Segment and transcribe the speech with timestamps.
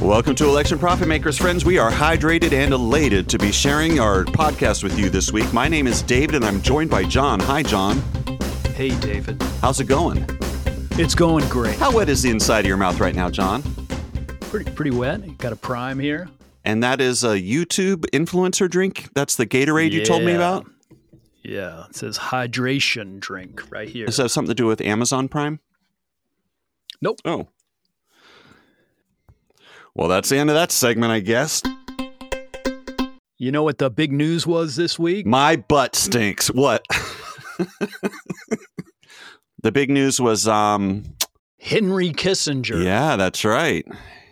[0.00, 1.64] Welcome to Election Profit Makers, friends.
[1.64, 5.52] We are hydrated and elated to be sharing our podcast with you this week.
[5.52, 7.40] My name is David, and I'm joined by Jon.
[7.40, 8.00] Hi, Jon.
[8.76, 9.42] Hey, David.
[9.60, 10.24] How's it going?
[10.92, 11.76] It's going great.
[11.78, 13.62] How wet is the inside of your mouth right now, Jon?
[14.40, 15.36] Pretty pretty wet.
[15.38, 16.28] Got a prime here.
[16.64, 19.08] And that is a YouTube influencer drink.
[19.14, 20.36] That's the Gatorade you told me Yeah.
[20.36, 20.66] about.
[21.42, 24.06] Yeah, it says hydration drink right here.
[24.06, 25.58] Does that have something to do with Amazon Prime?
[27.00, 27.20] Nope.
[27.24, 27.48] Oh.
[29.94, 31.62] Well, that's the end of that segment, I guess.
[33.38, 35.26] You know what the big news was this week?
[35.26, 36.48] My butt stinks.
[36.48, 36.84] What?
[39.62, 41.04] the big news was, um,
[41.60, 42.84] Henry Kissinger.
[42.84, 43.86] yeah, that's right.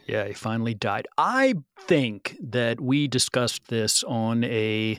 [0.06, 1.06] Yeah, he finally died.
[1.18, 4.98] I think that we discussed this on a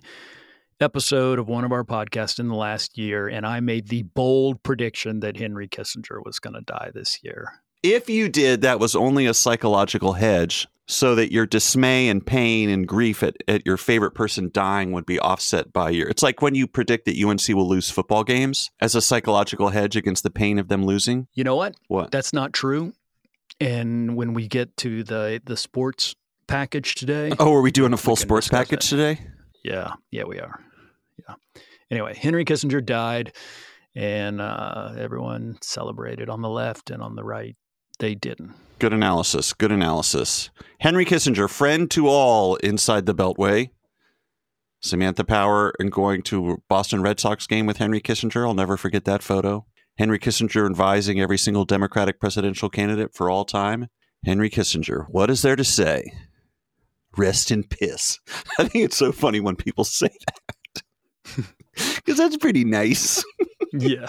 [0.79, 4.61] episode of one of our podcasts in the last year, and I made the bold
[4.63, 7.61] prediction that Henry Kissinger was going to die this year.
[7.83, 12.69] If you did, that was only a psychological hedge so that your dismay and pain
[12.69, 16.07] and grief at, at your favorite person dying would be offset by your.
[16.07, 19.95] It's like when you predict that UNC will lose football games as a psychological hedge
[19.95, 21.27] against the pain of them losing.
[21.33, 21.75] You know what?
[21.87, 22.11] What?
[22.11, 22.93] That's not true.
[23.59, 26.15] And when we get to the the sports
[26.47, 28.89] package today, Oh, are we doing a full sports package it.
[28.89, 29.19] today?
[29.63, 30.59] yeah, yeah, we are.
[31.27, 31.35] Yeah.
[31.91, 33.33] Anyway, Henry Kissinger died,
[33.95, 37.55] and uh, everyone celebrated on the left and on the right.
[37.99, 38.53] They didn't.
[38.79, 39.53] Good analysis.
[39.53, 40.49] Good analysis.
[40.79, 43.71] Henry Kissinger, friend to all inside the Beltway.
[44.79, 48.47] Samantha Power and going to Boston Red Sox game with Henry Kissinger.
[48.47, 49.65] I'll never forget that photo.
[49.97, 53.87] Henry Kissinger advising every single Democratic presidential candidate for all time.
[54.23, 56.11] Henry Kissinger, what is there to say?
[57.17, 58.19] Rest in piss.
[58.59, 60.83] I think it's so funny when people say that.
[61.97, 63.23] Because that's pretty nice.
[63.71, 64.07] Yeah.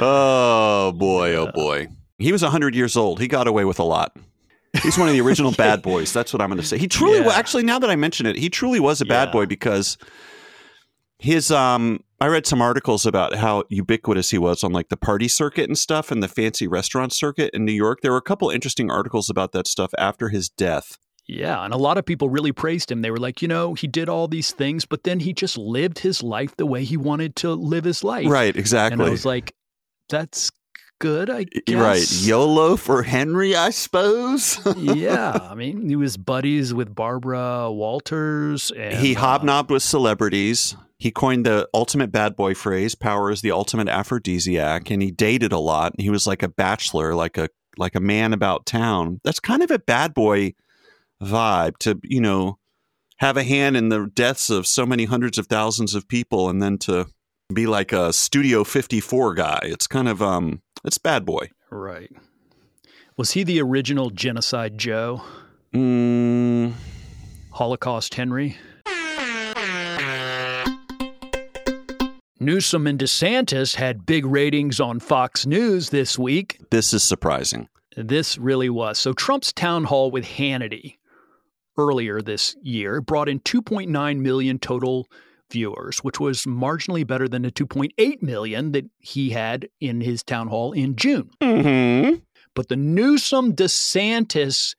[0.00, 1.86] Oh boy, oh boy.
[2.20, 3.18] He was 100 years old.
[3.20, 4.16] He got away with a lot.
[4.82, 6.12] He's one of the original bad boys.
[6.12, 6.78] That's what I'm going to say.
[6.78, 7.32] He truly Yeah.
[7.32, 9.32] actually now that I mention it, he truly was a bad Yeah.
[9.32, 9.98] boy because
[11.18, 15.26] his um I read some articles about how ubiquitous he was on like the party
[15.28, 18.00] circuit and stuff and the fancy restaurant circuit in New York.
[18.02, 20.98] There were a couple interesting articles about that stuff after his death.
[21.26, 23.02] Yeah, and a lot of people really praised him.
[23.02, 26.00] They were like, you know, he did all these things, but then he just lived
[26.00, 28.28] his life the way he wanted to live his life.
[28.28, 28.94] Right, exactly.
[29.00, 29.02] And.
[29.08, 29.54] I was like,
[30.08, 30.50] that's
[31.00, 31.74] good, I guess.
[31.74, 32.12] right.
[32.22, 34.60] YOLO for Henry, I suppose.
[34.76, 38.70] yeah, I mean, he was buddies with Barbara Walters.
[38.70, 40.76] And, he uh, hobnobbed with celebrities.
[40.98, 45.50] He coined the ultimate bad boy phrase, power is the ultimate aphrodisiac, and he dated
[45.50, 45.94] a lot.
[45.98, 49.20] He was like a bachelor, like a like a man about town.
[49.24, 50.54] That's kind of a bad boy
[51.22, 52.58] vibe to, you know,
[53.16, 56.62] have a hand in the deaths of so many hundreds of thousands of people and
[56.62, 57.06] then to
[57.52, 59.60] be like a Studio 54 guy.
[59.64, 61.50] It's kind of um it's bad boy.
[61.70, 62.10] Right.
[63.16, 65.22] Was he the original Genocide Joe,
[65.74, 66.72] Mm,
[67.52, 68.56] Holocaust Henry?
[72.42, 76.58] Newsom and DeSantis had big ratings on Fox News this week.
[76.70, 77.68] this is surprising.
[77.96, 78.98] This really was.
[78.98, 80.96] So, Trump's town hall with Hannity
[81.76, 85.06] earlier this year brought in 2.9 million total
[85.50, 90.48] viewers, which was marginally better than the 2.8 million that he had in his town
[90.48, 91.30] hall in June.
[91.40, 92.22] Mhm.
[92.54, 94.74] But the Newsom DeSantis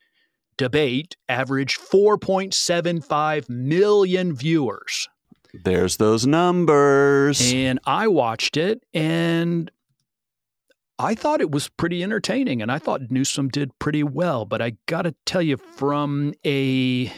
[0.56, 5.08] debate averaged 4.75 million viewers.
[5.54, 7.52] There's those numbers.
[7.52, 9.70] And I watched it and
[10.98, 14.44] I thought it was pretty entertaining and I thought Newsom did pretty well.
[14.44, 17.12] But I got to tell you, from a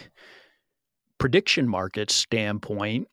[1.18, 3.08] prediction market standpoint,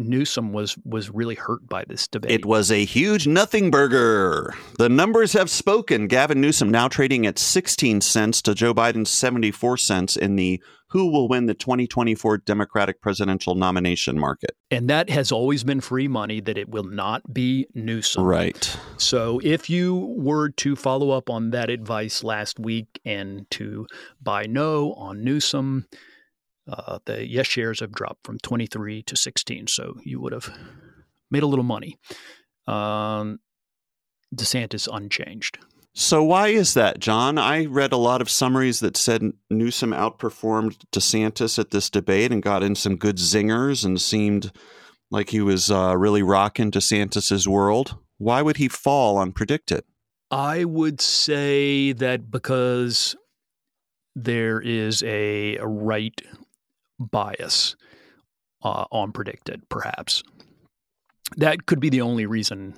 [0.00, 2.30] Newsom was was really hurt by this debate.
[2.30, 4.54] It was a huge nothing burger.
[4.78, 6.06] The numbers have spoken.
[6.06, 11.10] Gavin Newsom now trading at 16 cents to Joe Biden's 74 cents in the who
[11.10, 14.56] will win the 2024 Democratic presidential nomination market.
[14.72, 18.24] and that has always been free money that it will not be Newsom.
[18.24, 18.76] Right.
[18.96, 23.86] So if you were to follow up on that advice last week and to
[24.20, 25.86] buy no on Newsom,
[26.68, 29.66] uh, the yes shares have dropped from 23 to 16.
[29.66, 30.50] So you would have
[31.30, 31.98] made a little money.
[32.66, 33.40] Um,
[34.34, 35.58] DeSantis unchanged.
[35.92, 37.36] So why is that, Jon?
[37.36, 42.42] I read a lot of summaries that said Newsom outperformed DeSantis at this debate and
[42.42, 44.52] got in some good zingers and seemed
[45.10, 47.96] like he was uh, really rocking DeSantis's world.
[48.18, 49.82] Why would he fall on PredictIt?
[50.30, 53.16] I would say that because
[54.14, 56.20] there is a, a right
[57.00, 57.76] bias
[58.62, 60.22] uh, on PredictIt, perhaps.
[61.36, 62.74] That could be the only reason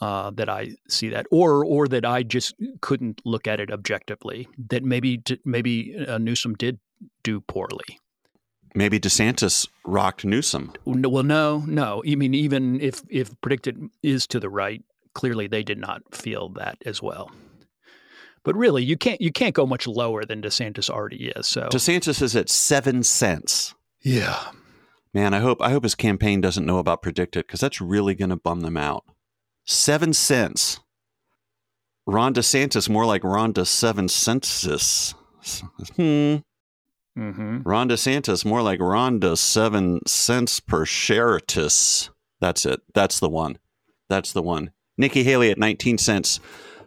[0.00, 4.48] uh, that I see that, or or that I just couldn't look at it objectively.
[4.68, 6.78] That maybe maybe uh, Newsom did
[7.22, 7.98] do poorly.
[8.74, 10.72] Maybe DeSantis rocked Newsom.
[10.84, 12.02] Well, no, no.
[12.06, 14.82] I mean, even if if PredictIt is to the right,
[15.14, 17.30] clearly they did not feel that as well.
[18.44, 21.46] But really, you can't you can't go much lower than DeSantis already is.
[21.46, 23.74] So DeSantis is at seven cents.
[24.00, 24.52] Yeah,
[25.12, 25.34] man.
[25.34, 28.36] I hope I hope his campaign doesn't know about PredictIt because that's really going to
[28.36, 29.04] bum them out.
[29.66, 30.80] Seven cents.
[32.06, 35.14] Ron DeSantis more like Ron DeSeven Census.
[35.96, 36.36] Hmm.
[37.18, 37.58] Mm-hmm.
[37.64, 42.08] Ron DeSantis more like Ron Seven cents per sharetus.
[42.40, 42.80] That's it.
[42.94, 43.58] That's the one.
[44.08, 44.70] That's the one.
[44.96, 46.40] Nikki Haley at 19 cents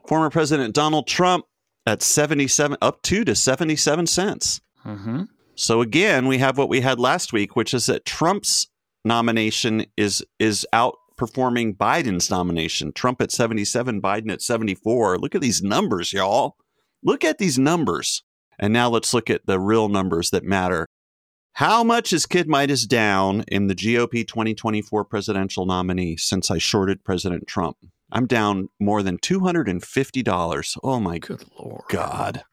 [0.08, 1.46] former President Donald Trump
[1.86, 4.62] at 77 up two to 77 cents.
[4.86, 5.24] Mm-hmm.
[5.56, 8.68] So again, we have what we had last week, which is that Trump's
[9.06, 12.92] nomination is is outperforming Biden's nomination.
[12.94, 15.20] Trump at 77, Biden at 74.
[15.20, 16.56] Look at these numbers, y'all.
[17.04, 18.24] Look at these numbers.
[18.60, 20.88] And now let's look at the real numbers that matter.
[21.54, 27.04] How much is Kid Midas down in the GOP 2024 presidential nominee since I shorted
[27.04, 27.78] President Trump?
[28.16, 30.78] I'm down more than $250.
[30.84, 31.86] Oh my good lord.
[31.90, 32.44] God.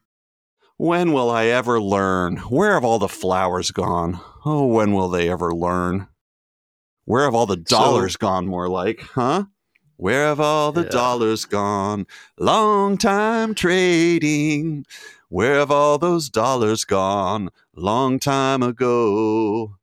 [0.77, 2.37] When will I ever learn?
[2.37, 4.19] Where have all the flowers gone?
[4.43, 6.07] Oh, when will they ever learn?
[7.05, 9.45] Where have all the dollars so, gone, more like, huh?
[9.97, 10.89] Where have all the yeah.
[10.89, 12.07] dollars gone?
[12.39, 14.87] Long time trading.
[15.29, 17.51] Where have all those dollars gone?
[17.75, 19.75] Long time ago.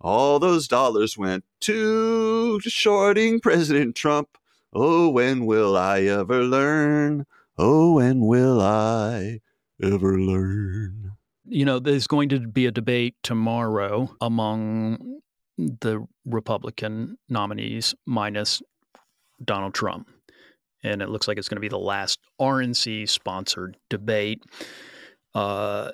[0.00, 4.37] All those dollars went to shorting President Trump.
[4.72, 7.24] Oh, when will I ever learn?
[7.56, 9.40] Oh, when will I
[9.82, 11.12] ever learn?
[11.46, 15.20] You know, there's going to be a debate tomorrow among
[15.56, 18.62] the Republican nominees minus
[19.42, 20.08] Donald Trump.
[20.84, 24.42] And it looks like it's going to be the last RNC sponsored debate.
[25.34, 25.90] Uh,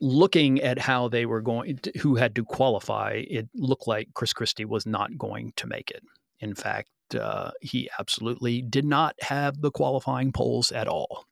[0.00, 4.32] looking at how they were going, to, who had to qualify, it looked like Chris
[4.32, 6.02] Christie was not going to make it.
[6.40, 11.26] In fact, uh, he absolutely did not have the qualifying polls at all.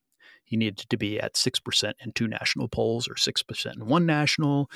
[0.45, 4.71] He needed to be at 6% in two national polls or 6% in one national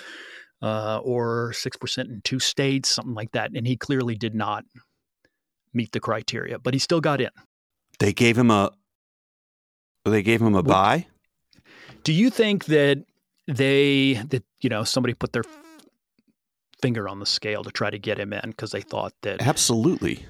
[0.63, 3.53] uh, or 6% in two states, something like that.
[3.55, 4.65] And he clearly did not
[5.73, 7.31] meet the criteria, but he still got in.
[7.99, 8.73] They gave him a
[10.07, 11.07] they gave him a buy.
[12.05, 13.05] Do you think that
[13.47, 15.45] they that you know somebody put their
[16.81, 20.25] finger on the scale to try to get him in because they thought that Absolutely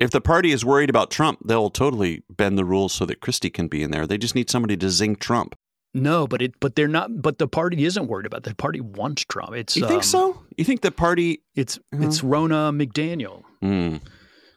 [0.00, 3.50] if the party is worried about Trump, they'll totally bend the rules so that Christie
[3.50, 4.06] can be in there.
[4.06, 5.54] They just need somebody to zing Trump.
[5.92, 7.20] No, but it but they're not.
[7.20, 8.38] But the party isn't worried about.
[8.38, 8.50] It.
[8.50, 9.54] The party wants Trump.
[9.54, 10.42] It's you think um, so?
[10.56, 11.42] You think the party?
[11.54, 13.42] It's uh, it's Ronna McDaniel.
[13.62, 14.00] Mm.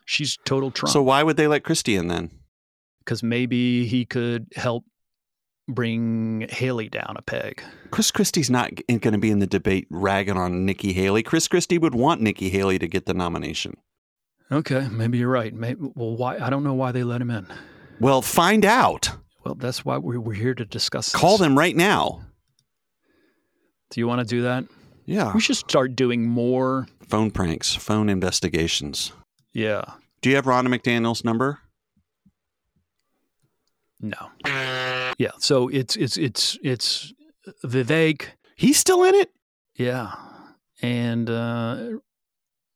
[0.05, 0.93] She's total Trump.
[0.93, 2.29] So why would they let Christie in then?
[2.99, 4.85] Because maybe he could help
[5.67, 7.63] bring Haley down a peg.
[7.89, 11.23] Chris Christie's not going to be in the debate ragging on Nikki Haley.
[11.23, 13.75] Chris Christie would want Nikki Haley to get the nomination.
[14.51, 15.53] Okay, maybe you're right.
[15.53, 16.37] Maybe, well, why?
[16.37, 17.47] I don't know why they let him in.
[17.99, 19.09] Well, find out.
[19.43, 21.11] Well, that's why we're, we're here to discuss.
[21.11, 21.19] This.
[21.19, 22.21] Call them right now.
[23.89, 24.65] Do you want to do that?
[25.05, 25.33] Yeah.
[25.33, 29.11] We should start doing more phone pranks, phone investigations.
[29.53, 29.83] Yeah.
[30.21, 31.59] Do you have Ronna McDaniel's number?
[33.99, 34.31] No.
[35.17, 35.31] Yeah.
[35.39, 37.13] So it's it's it's it's
[37.63, 38.27] Vivek.
[38.55, 39.29] He's still in it.
[39.75, 40.13] Yeah.
[40.81, 41.89] And uh,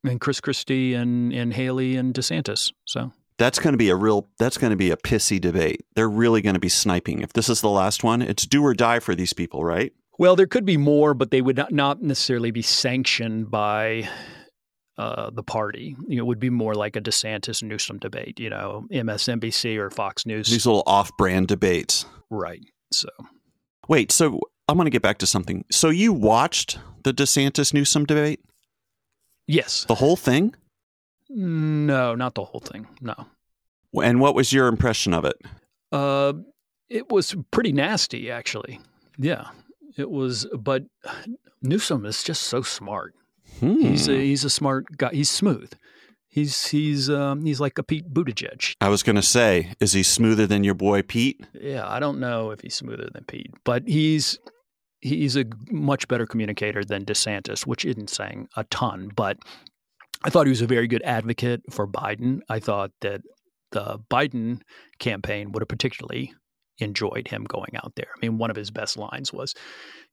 [0.07, 2.71] and Chris Christie and and Haley and DeSantis.
[2.85, 5.85] So that's going to be a real that's going to be a pissy debate.
[5.95, 7.21] They're really going to be sniping.
[7.21, 9.93] If this is the last one, it's do or die for these people, right?
[10.19, 14.09] Well, there could be more, but they would not, not necessarily be sanctioned by
[14.97, 15.95] uh, the party.
[16.07, 18.39] You know, it would be more like a DeSantis Newsom debate.
[18.39, 20.49] You know, MSNBC or Fox News.
[20.49, 22.61] These little off-brand debates, right?
[22.91, 23.09] So,
[23.87, 24.11] wait.
[24.11, 25.65] So I'm going to get back to something.
[25.71, 28.39] So you watched the DeSantis Newsom debate?
[29.47, 29.85] Yes.
[29.85, 30.55] The whole thing?
[31.29, 32.87] No, not the whole thing.
[33.01, 33.15] No.
[34.01, 35.35] And what was your impression of it?
[35.91, 36.33] Uh,
[36.89, 38.79] it was pretty nasty, actually.
[39.17, 39.49] Yeah,
[39.97, 40.45] it was.
[40.57, 40.83] But
[41.61, 43.13] Newsom is just so smart.
[43.59, 43.79] Hmm.
[43.79, 45.09] He's a, he's a smart guy.
[45.13, 45.73] He's smooth.
[46.27, 48.75] He's he's um, he's like a Pete Buttigieg.
[48.79, 51.41] I was going to say, is he smoother than your boy Pete?
[51.53, 54.37] Yeah, I don't know if he's smoother than Pete, but he's
[54.99, 59.37] he's a much better communicator than DeSantis, which isn't saying a ton, but
[60.23, 62.39] I thought he was a very good advocate for Biden.
[62.49, 63.21] I thought that
[63.71, 64.61] the Biden
[64.99, 66.33] campaign would have particularly
[66.79, 68.09] enjoyed him going out there.
[68.15, 69.53] I mean, one of his best lines was,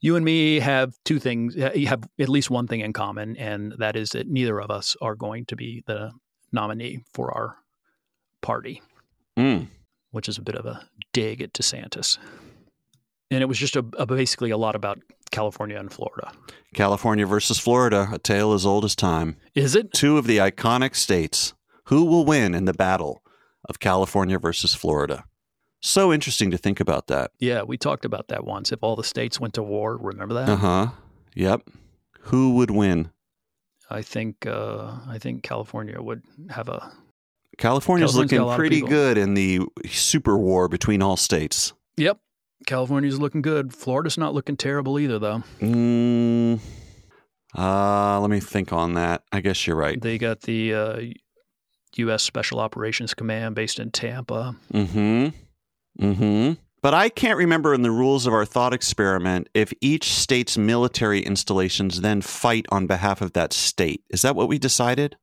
[0.01, 1.55] "You and me have two things.
[1.57, 4.97] You have at least one thing in common, and that is that neither of us
[5.01, 6.13] are going to be the
[6.53, 7.57] nominee for our
[8.41, 8.83] party."
[9.37, 9.69] Mm.
[10.13, 12.19] which is a bit of a dig at DeSantis.
[13.35, 15.01] And it was just a, a basically a lot about
[15.33, 16.31] California and Florida.
[16.73, 19.37] California versus Florida, a tale as old as time.
[19.57, 19.93] Is it?
[19.93, 21.53] Two of the iconic states.
[21.87, 23.25] Who will win in the battle
[23.69, 25.25] of California versus Florida?
[25.81, 27.33] So interesting to think about that.
[27.41, 28.71] Yeah, we talked about that once.
[28.71, 30.49] If all the states went to war, remember that?
[30.49, 30.87] Uh huh.
[31.35, 31.69] Yep.
[32.21, 33.11] Who would win?
[33.91, 36.93] I think uh, I think California would have a
[37.59, 41.73] California's California's looking pretty good in the super war between all states.
[41.97, 42.19] Yep.
[42.67, 43.75] California's looking good.
[43.75, 45.43] Florida's not looking terrible either, though.
[45.61, 46.61] Mm,
[47.57, 49.23] uh, let me think on that.
[49.33, 50.01] I guess you're right.
[50.01, 51.01] They got the uh,
[51.97, 52.23] U.S.
[52.23, 54.57] Special Operations Command based in Tampa.
[54.73, 55.29] Mm-hmm.
[56.05, 56.53] Mm-hmm.
[56.83, 61.21] But I can't remember in the rules of our thought experiment if each state's military
[61.21, 64.03] installations then fight on behalf of that state.
[64.11, 65.17] Is that what we decided?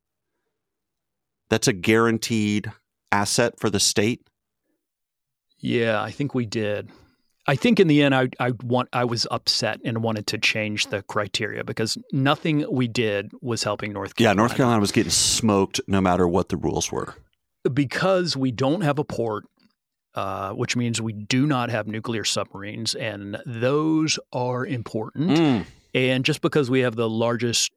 [1.50, 2.72] That's a guaranteed
[3.12, 4.26] asset for the state?
[5.58, 6.90] Yeah, I think we did.
[7.46, 10.86] I think in the end, I I want I was upset and wanted to change
[10.86, 14.34] the criteria because nothing we did was helping North Carolina.
[14.34, 17.14] Yeah, North Carolina was getting smoked no matter what the rules were.
[17.72, 19.44] because we don't have a port,
[20.14, 25.30] uh, which means we do not have nuclear submarines, and those are important.
[25.30, 25.64] Mm.
[25.94, 27.72] And just because we have the largest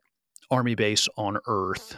[0.49, 1.97] army base on Earth,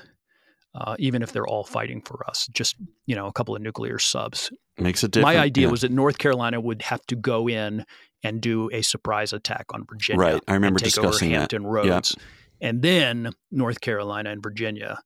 [0.80, 3.98] uh, even if they're all fighting for us, just you know a couple of nuclear
[4.00, 4.52] subs.
[4.78, 5.36] Makes a difference.
[5.36, 5.72] My idea Yeah.
[5.72, 7.84] was that North Carolina would have to go in
[8.24, 10.20] and do a surprise attack on Virginia.
[10.22, 10.44] Right.
[10.48, 11.52] I remember take discussing over that.
[11.52, 12.16] Hampton Roads,
[12.62, 15.00] and then North Carolina and Virginia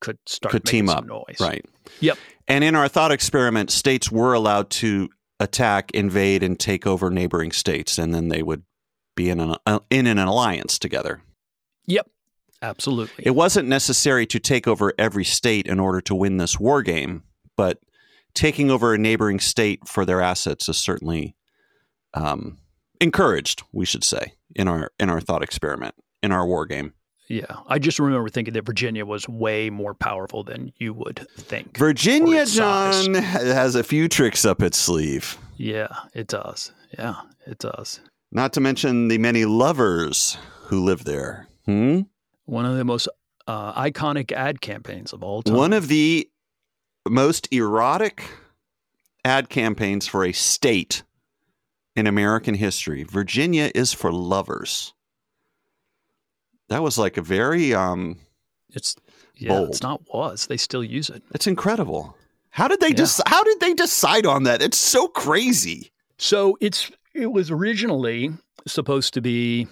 [0.00, 1.04] could start Could making team some up.
[1.06, 1.36] noise.
[1.40, 1.64] Right.
[2.00, 2.18] Yep.
[2.48, 7.52] And in our thought experiment, states were allowed to attack, invade, and take over neighboring
[7.52, 8.64] states, and then they would
[9.14, 11.22] be in an uh, in an alliance together.
[11.86, 12.08] Yep.
[12.62, 13.24] Absolutely.
[13.26, 17.24] It wasn't necessary to take over every state in order to win this war game,
[17.56, 17.78] but
[18.34, 21.36] taking over a neighboring state for their assets is certainly
[22.14, 22.58] um,
[23.00, 23.62] encouraged.
[23.72, 26.92] We should say in our in our thought experiment in our war game.
[27.28, 27.56] yeah.
[27.66, 31.76] I just remember thinking that Virginia was way more powerful than you would think.
[31.76, 32.46] Virginia.
[32.46, 35.36] Jon has a few tricks up its sleeve.
[35.56, 36.72] yeah, it does.
[36.98, 37.16] Yeah,
[37.46, 38.00] it does.
[38.30, 41.48] Not to mention the many lovers who live there.
[41.66, 42.02] Hmm?
[42.46, 43.08] One of the most
[43.46, 45.56] uh, iconic ad campaigns of all time.
[45.56, 46.28] One of the
[47.08, 48.24] most erotic
[49.24, 51.02] ad campaigns for a state
[51.96, 53.02] in American history.
[53.04, 54.94] Virginia is for lovers.
[56.68, 58.18] That was like a very um
[58.70, 58.96] it's
[59.36, 59.68] yeah, bold.
[59.68, 60.46] it's not was.
[60.46, 61.22] They still use it.
[61.34, 62.16] it's incredible.
[62.50, 62.94] How did they Yeah.
[62.94, 64.62] just how did they decide on that?
[64.62, 65.92] It's so crazy.
[66.18, 68.30] So it's it was originally
[68.66, 69.66] supposed to be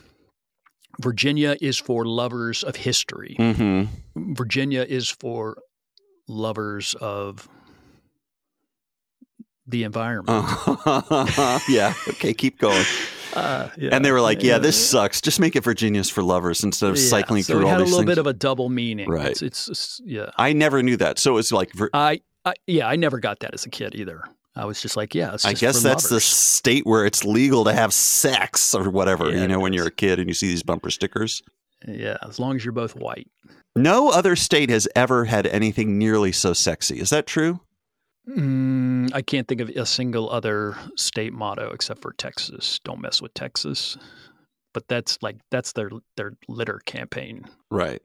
[1.00, 3.36] Virginia is for lovers of history.
[3.38, 4.34] Mm-hmm.
[4.34, 5.58] Virginia is for
[6.28, 7.48] lovers of
[9.66, 10.46] the environment.
[11.68, 11.94] yeah.
[12.08, 12.84] Okay, keep going.
[13.32, 13.90] Uh, yeah.
[13.92, 15.20] And they were like, "Yeah, this sucks.
[15.20, 17.80] Just make it Virginia's for lovers instead of Yeah, cycling so through it all had
[17.80, 19.08] a little things." bit of a double meaning.
[19.08, 19.40] Right.
[19.40, 20.30] It's, it's, yeah.
[20.36, 21.20] I never knew that.
[21.20, 24.24] So it's like Vir- I, I yeah, I never got that as a kid either.
[24.56, 27.72] I was just like, yeah, it's I guess that's the state where it's legal to
[27.72, 30.62] have sex or whatever, Yeah, you know, when you're a kid and you see these
[30.62, 31.42] bumper stickers.
[31.86, 33.28] yeah, as long as you're both white.
[33.76, 36.98] No other state has ever had anything nearly so sexy.
[36.98, 37.60] Is that true?
[38.28, 42.80] Mm, I can't think of a single other state motto except for Texas.
[42.84, 43.96] Don't mess with Texas.
[44.72, 47.44] But that's like that's their their litter campaign.
[47.70, 48.00] Right.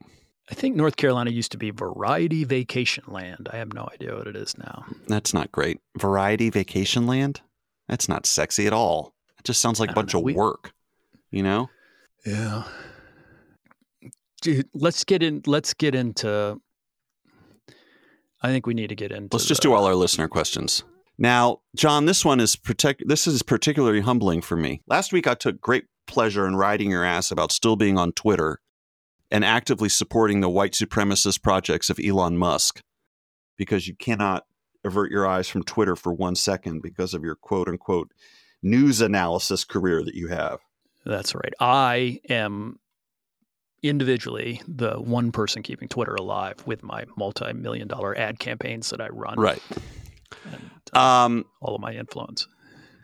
[0.49, 3.49] I think North Carolina used to be Variety Vacation Land.
[3.51, 4.85] I have no idea what it is now.
[5.07, 5.79] That's not great.
[5.97, 7.41] Variety Vacation Land?
[7.89, 9.15] That's not sexy at all.
[9.39, 10.19] It just sounds like a bunch know.
[10.19, 10.73] of We- work,
[11.31, 11.69] you know?
[12.25, 12.63] Yeah.
[14.41, 15.41] Dude, let's get in.
[15.47, 16.59] Let's get into.
[18.41, 19.35] I think we need to get into.
[19.35, 20.83] Let's just the- do all our listener questions.
[21.17, 23.03] Now, Jon, this one is protect.
[23.07, 24.81] This is particularly humbling for me.
[24.85, 28.59] Last week, I took great pleasure in riding your ass about still being on Twitter
[29.31, 32.81] and actively supporting the white supremacist projects of Elon Musk,
[33.57, 34.45] because you cannot
[34.83, 38.11] avert your eyes from Twitter for one second because of your quote unquote
[38.61, 40.59] news analysis career that you have.
[41.05, 41.53] That's right.
[41.59, 42.79] I am
[43.83, 49.07] individually the one person keeping Twitter alive with my multi-million dollar ad campaigns that I
[49.09, 49.39] run.
[49.39, 49.61] Right.
[50.51, 52.47] And, uh, Um, all of my influence.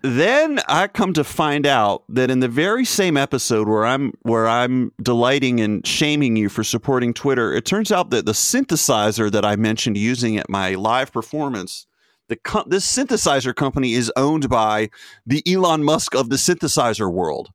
[0.02, 4.48] Then I come to find out that in the very same episode where I'm where
[4.48, 9.46] I'm delighting and shaming you for supporting Twitter, it turns out that the synthesizer that
[9.46, 11.86] I mentioned using at my live performance,
[12.30, 14.90] the this synthesizer company is owned by
[15.26, 17.52] the Elon Musk of the synthesizer world,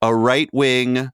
[0.00, 1.10] a right wing,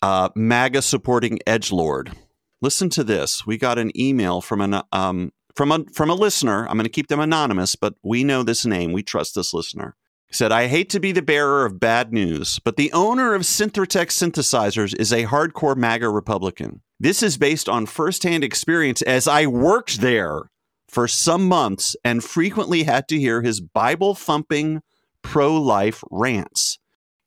[0.00, 2.12] uh, MAGA supporting edge lord.
[2.60, 3.46] Listen to this.
[3.46, 6.68] We got an email from an um, from a from a listener.
[6.68, 8.92] I'm going to keep them anonymous, but we know this name.
[8.92, 9.96] We trust this listener.
[10.28, 13.42] He said, "I hate to be the bearer of bad news, but the owner of
[13.42, 16.82] Synthetech synthesizers is a hardcore MAGA Republican.
[17.00, 20.50] This is based on firsthand experience as I worked there
[20.88, 24.82] for some months and frequently had to hear his Bible thumping
[25.22, 26.78] pro-life rants."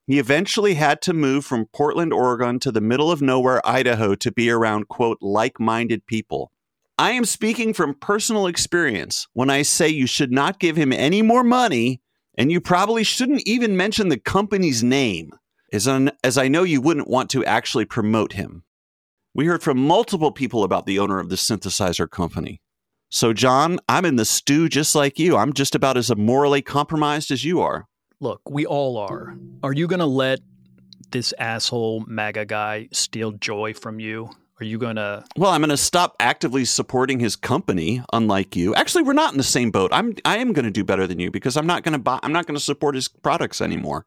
[0.08, 4.32] He eventually had to move from Portland, Oregon to the middle of nowhere, Idaho to
[4.32, 6.52] be around, quote, like minded people.
[7.02, 11.24] I am speaking from personal experience when I say you should not give him any
[11.24, 12.00] more money,
[12.38, 15.32] and you probably shouldn't even mention the company's name,
[15.74, 15.88] as,
[16.24, 18.66] as I know you wouldn't want to actually promote him.
[19.34, 22.62] We heard from multiple people about the owner of the synthesizer company.
[23.10, 25.38] So, Jon, I'm in the stew just like you.
[25.38, 27.88] I'm just about as morally compromised as you are.
[28.20, 29.36] Look, we all are.
[29.64, 30.42] Are you going to let
[31.10, 34.30] this asshole MAGA guy steal joy from you?
[34.62, 38.76] Are you going to Well, I'm going to stop actively supporting his company unlike you.
[38.76, 39.90] Actually, we're not in the same boat.
[39.92, 42.20] I'm I am going to do better than you because I'm not going to buy
[42.22, 44.06] I'm not going to support his products anymore.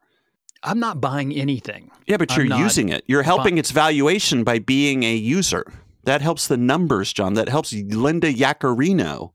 [0.63, 1.91] I'm not buying anything.
[2.07, 3.05] Yeah, but you're using it.
[3.09, 5.65] You're helping bu- its valuation by being a user.
[6.05, 7.35] That helps the numbers, Jon.
[7.35, 9.33] That helps Linda Yaccarino.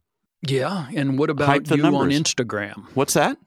[0.47, 2.09] Yeah, and what about you on.
[2.09, 2.85] Instagram?
[2.93, 3.37] What's that?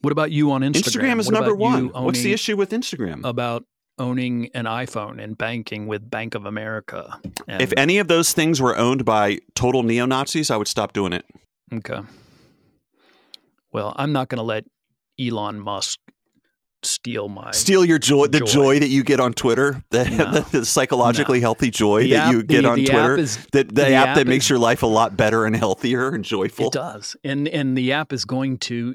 [0.00, 0.72] What about you on Instagram?
[0.72, 1.88] Instagram is What number one.
[1.88, 3.28] What's the issue with Instagram?
[3.28, 3.64] about
[3.98, 7.20] owning an iPhone and banking with Bank of America?
[7.46, 10.92] And, if any of those things were owned by total neo Nazis, I would stop
[10.92, 11.24] doing it.
[11.72, 12.00] okay.
[13.72, 14.64] Well, I'm not going to let
[15.20, 15.98] Elon Musk
[16.82, 18.46] steal my Steal your joy, the Joy.
[18.46, 20.40] joy, that you get on Twitter, the, No.
[20.40, 23.16] the psychologically healthy joy The that app- you get the- on Twitter.
[23.18, 26.08] is- that the, the app, app that makes your life a lot better and healthier
[26.10, 26.68] and joyful.
[26.68, 28.94] It does, and and the app is going to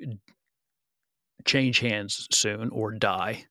[1.45, 3.45] change hands soon or die.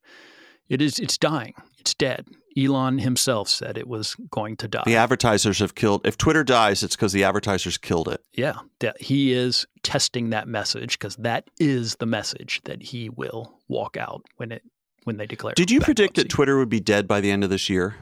[0.69, 0.99] It is.
[0.99, 1.55] It's dying.
[1.79, 2.27] It's dead.
[2.57, 4.83] Elon himself said it was going to die.
[4.85, 6.07] The advertisers have killed.
[6.07, 8.23] If Twitter dies, it's because the advertisers killed it.
[8.35, 8.59] Yeah,
[9.01, 14.27] he is testing that message because that is the message that he will walk out
[14.37, 14.63] when it
[15.05, 15.55] when they declare.
[15.55, 16.29] Did you predict that.
[16.29, 17.97] Twitter would be dead by the end of this year?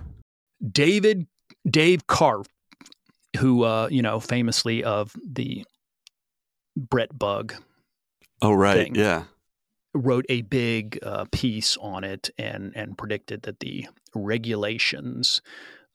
[0.68, 1.27] David
[1.68, 2.46] Dave Karpf,
[3.38, 5.64] who uh, you know famously of the
[6.77, 7.55] Brett Bug
[8.42, 8.85] Oh, right.
[8.85, 8.94] Thing.
[8.94, 9.25] Yeah.
[9.94, 15.42] Wrote a big uh, piece on it and and predicted that the regulations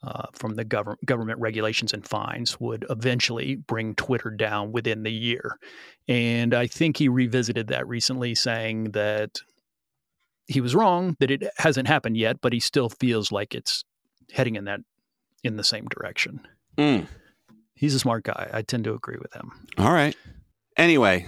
[0.04, 5.12] uh, from the government government regulations and fines would eventually bring Twitter down within the
[5.12, 5.58] year.
[6.08, 9.40] And I think he revisited that recently, saying that
[10.48, 13.84] he was wrong that it hasn't happened yet, but he still feels like it's
[14.32, 14.82] heading in that
[15.44, 16.42] in the same direction.
[16.78, 17.08] Mm.
[17.74, 18.50] He's a smart guy.
[18.54, 19.52] I tend to agree with him.
[19.78, 20.16] All right.
[20.78, 21.26] Anyway,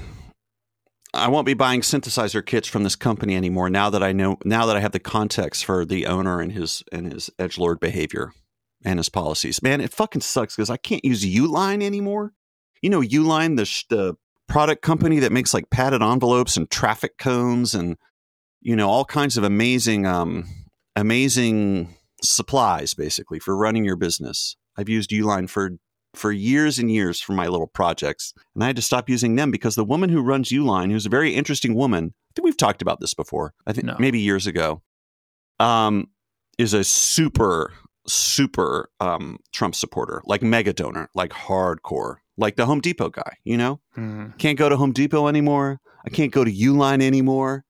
[1.18, 4.66] I won't be buying synthesizer kits from this company anymore now that I know now
[4.68, 8.32] that I have the context for the owner and his and his edge lord behavior
[8.86, 9.62] and his policies.
[9.62, 12.34] Man, it fucking sucks because I can't use Uline anymore.
[12.82, 14.16] You know Uline, the sh- the
[14.48, 17.98] product company that makes like padded envelopes and traffic cones and
[18.62, 20.46] you know all kinds of amazing um
[20.96, 24.56] amazing supplies basically for running your business.
[24.78, 25.72] I've used Uline for
[26.18, 28.34] for years and years for my little projects.
[28.56, 31.10] And I had to stop using them because the woman who runs Uline, who's a
[31.10, 33.54] very interesting woman, I think we've talked about this before.
[33.66, 33.96] I think No.
[34.00, 34.82] maybe years ago,
[35.60, 36.10] um,
[36.58, 37.74] is a super,
[38.08, 43.58] super um, Trump supporter, like mega donor, like hardcore, like the Home Depot guy, you
[43.58, 43.80] know?
[44.38, 45.80] Can't go to Home Depot anymore.
[46.06, 47.64] I can't go to Uline anymore.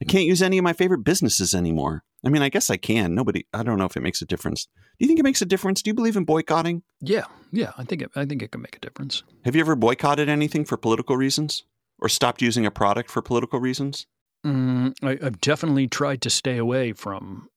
[0.00, 2.04] I can't use any of my favorite businesses anymore.
[2.24, 3.14] I mean, I guess I can.
[3.14, 4.66] Nobody, I don't know if it makes a difference.
[4.66, 5.82] Do you think it makes a difference?
[5.82, 6.82] Do you believe in boycotting?
[7.00, 7.72] Yeah, yeah.
[7.78, 9.22] I think it, I think it can make a difference.
[9.44, 11.64] Have you ever boycotted anything for political reasons
[11.98, 14.06] or stopped using a product for political reasons?
[14.44, 17.48] Mm, I, I've definitely tried to stay away from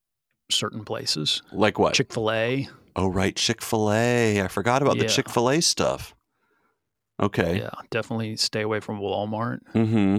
[0.50, 1.42] certain places.
[1.52, 1.94] Like what?
[1.94, 2.70] Chick Fil A.
[2.96, 3.36] oh, right.
[3.36, 4.42] Chick fil A.
[4.42, 6.16] I forgot about the Chick fil A stuff.
[7.22, 7.60] Okay.
[7.60, 10.18] Yeah, definitely stay away from Walmart Mm hmm.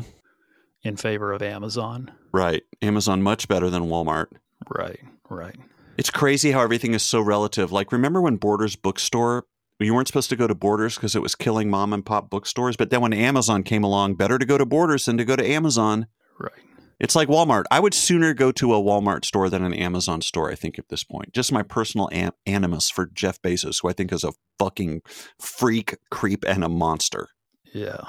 [0.85, 2.12] In favor of Amazon.
[2.33, 2.62] Right.
[2.83, 4.27] Amazon much better than Walmart.
[4.68, 5.57] Right, right.
[5.97, 7.73] It's crazy how everything is so relative.
[7.73, 9.47] Like, remember when Borders bookstore,
[9.81, 12.77] you weren't supposed to go to Borders because it was killing mom and pop bookstores?
[12.77, 15.47] But then when Amazon came along, better to go to Borders than to go to
[15.47, 16.07] Amazon.
[16.38, 16.53] Right.
[17.01, 17.64] It's like Walmart.
[17.70, 20.88] I would sooner go to a Walmart store than an Amazon store, I think, at
[20.88, 21.33] this point.
[21.33, 25.03] Just my personal an- animus for Jeff Bezos, who I think is a fucking
[25.40, 27.29] freak, creep, and a monster.
[27.73, 28.01] Yeah.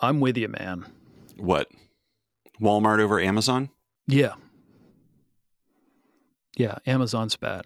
[0.00, 0.86] I'm with you, man.
[1.36, 1.68] What?
[2.60, 3.70] Walmart over Amazon?
[4.06, 4.34] Yeah.
[6.56, 7.64] Yeah, Amazon's bad.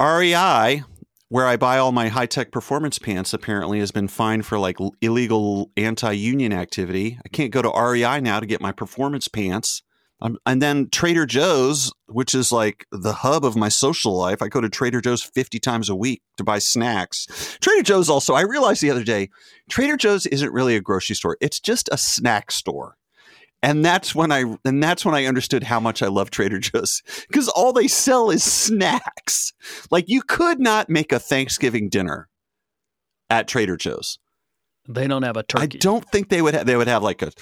[0.00, 0.84] REI,
[1.28, 4.78] where I buy all my high tech performance pants, apparently has been fined for like
[5.00, 7.18] illegal anti union activity.
[7.24, 9.82] I can't go to REI now to get my performance pants.
[10.22, 14.42] Um, and then Trader Joe's, which is like the hub of my social life.
[14.42, 17.56] I go to Trader Joe's 50 times a week to buy snacks.
[17.60, 19.30] Trader Joe's also, I realized the other day,
[19.70, 21.38] Trader Joe's isn't really a grocery store.
[21.40, 22.96] It's just a snack store.
[23.62, 27.02] And that's when I and that's when I understood how much I love Trader Joe's
[27.28, 29.52] because all they sell is snacks.
[29.90, 32.28] Like you could not make a Thanksgiving dinner
[33.28, 34.18] at Trader Joe's.
[34.88, 35.76] They don't have a turkey.
[35.76, 36.66] I don't think they would have.
[36.66, 37.32] They would have like a,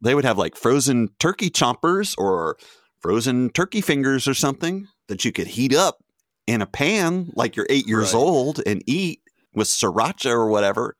[0.00, 2.56] they would have like frozen turkey chompers or
[3.00, 5.98] frozen turkey fingers or something that you could heat up
[6.46, 8.20] in a pan like you're eight years Right.
[8.20, 9.20] old and eat
[9.54, 10.96] with sriracha or whatever.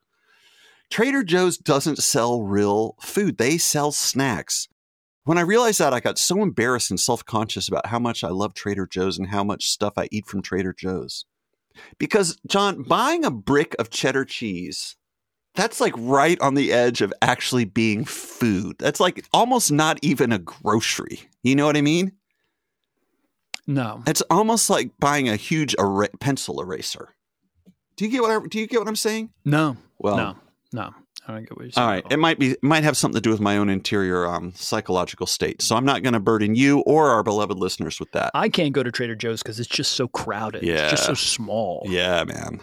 [0.95, 4.69] Trader Joe's doesn't sell real food; they sell snacks.
[5.25, 8.29] When I realized that, I got so embarrassed and self conscious about how much I
[8.29, 11.25] love Trader Joe's and how much stuff I eat from Trader Joe's.
[11.97, 14.95] Because, Jon, buying a brick of cheddar cheese
[15.53, 18.77] that's like right on the edge of actually being food.
[18.79, 21.23] That's like almost not even a grocery.
[21.43, 22.13] You know what I mean?
[23.67, 24.01] No.
[24.07, 27.09] It's almost like buying a huge era- pencil eraser.
[27.97, 29.31] Do you get what I, do you get what I'm saying?
[29.43, 29.75] No.
[29.99, 30.35] Well, no.
[30.73, 30.91] No.
[31.27, 31.83] I don't get what you're saying.
[31.87, 32.05] all right.
[32.11, 35.25] It might be it might have something to do with my own interior um, psychological
[35.25, 35.61] state.
[35.61, 38.29] So I'm not going to burden you or our beloved listeners with that.
[38.35, 40.61] I can't go to Trader Joe's because it's just so crowded.
[40.63, 40.83] Yeah.
[40.83, 41.83] It's just so small.
[41.87, 42.59] yeah, man.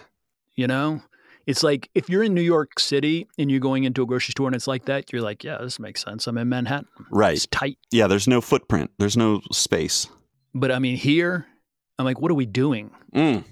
[0.54, 1.02] You know?
[1.44, 4.46] It's like if you're in New York City and you're going into a grocery store
[4.46, 6.28] and it's like that, you're like, yeah, this makes sense.
[6.28, 6.86] I'm in Manhattan.
[7.10, 7.34] Right.
[7.34, 7.78] It's tight.
[7.90, 8.92] Yeah, there's no footprint.
[8.98, 10.06] There's no space.
[10.54, 11.46] But I mean, here,
[11.98, 12.92] I'm like, what are we doing?
[13.12, 13.42] Mm.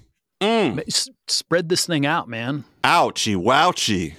[0.41, 0.81] Mm.
[0.87, 2.63] S- spread this thing out, man.
[2.85, 4.15] Ouchie, wouchie.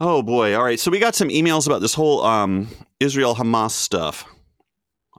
[0.00, 0.56] Oh boy.
[0.56, 0.80] All right.
[0.80, 2.68] So we got some emails about this whole um,
[3.00, 4.24] Israel Hamas stuff.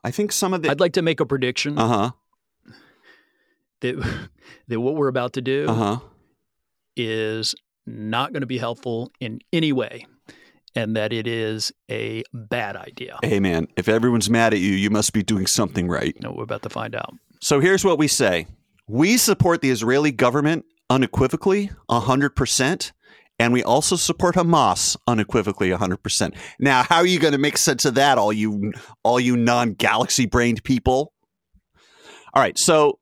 [0.03, 0.71] I think some of the.
[0.71, 2.11] I'd like to make a prediction Uh huh.
[3.81, 4.29] that,
[4.67, 5.99] that what we're about to do Uh huh.
[6.95, 7.53] is
[7.85, 10.05] not going to be helpful in any way
[10.75, 13.19] and that it is a bad idea.
[13.23, 16.15] Hey man, if everyone's mad at you, you must be doing something right.
[16.21, 17.13] No, we're about to find out.
[17.41, 18.47] So here's what we say
[18.87, 22.91] We support the Israeli government unequivocally, 100%.
[23.41, 26.35] And we also support Hamas unequivocally 100%.
[26.59, 29.73] Now, how are you going to make sense of that, all you, all you non
[29.73, 31.11] galaxy brained people?
[32.35, 32.55] All right.
[32.55, 32.99] So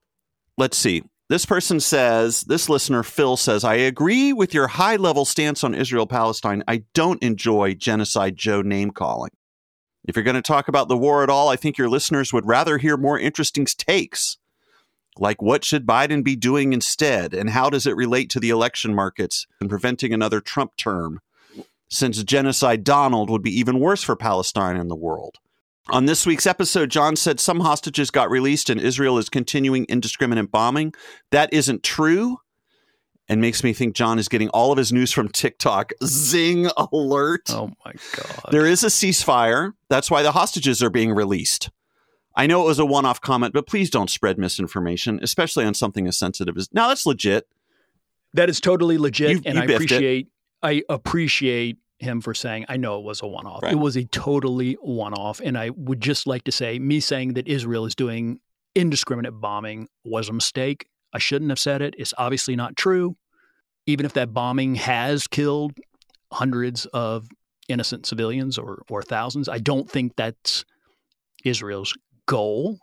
[0.58, 1.04] let's see.
[1.28, 5.76] This person says, this listener, Phil, says, I agree with your high level stance on
[5.76, 6.64] Israel Palestine.
[6.70, 9.32] I don't enjoy Genocide Joe name calling.
[10.08, 12.48] If you're going to talk about the war at all, I think your listeners would
[12.48, 14.38] rather hear more interesting takes.
[15.18, 17.34] Like, what should Biden be doing instead?
[17.34, 21.20] And how does it relate to the election markets and preventing another Trump term?
[21.90, 25.38] Since genocide Donald would be even worse for Palestine and the world.
[25.90, 30.52] On this week's episode, Jon said some hostages got released and Israel is continuing indiscriminate
[30.52, 30.94] bombing.
[31.32, 32.38] That isn't true
[33.28, 35.92] and makes me think Jon is getting all of his news from TikTok.
[36.04, 37.50] Zing alert.
[37.50, 38.50] Oh my God.
[38.52, 39.74] There is a ceasefire.
[39.90, 41.70] That's why the hostages are being released.
[42.36, 45.74] I know it was a one off comment, but please don't spread misinformation, especially on
[45.74, 46.70] something as sensitive as.
[46.72, 47.48] Now, that's legit.
[48.34, 49.32] that is totally legit.
[49.32, 49.86] You- and you I biffed it.
[49.92, 50.28] appreciate,
[50.62, 53.64] I appreciate him for saying, I know it was a one off.
[53.64, 53.74] Right.
[53.74, 55.42] It was a totally one off.
[55.44, 58.40] And I would just like to say, me saying that Israel is doing
[58.76, 60.88] indiscriminate bombing was a mistake.
[61.12, 61.96] I shouldn't have said it.
[61.98, 63.18] It's obviously not true.
[63.86, 65.74] Even if that bombing has killed
[66.32, 67.28] hundreds of
[67.68, 70.64] innocent civilians or, or thousands, I don't think that's
[71.44, 71.94] Israel's
[72.30, 72.80] goal.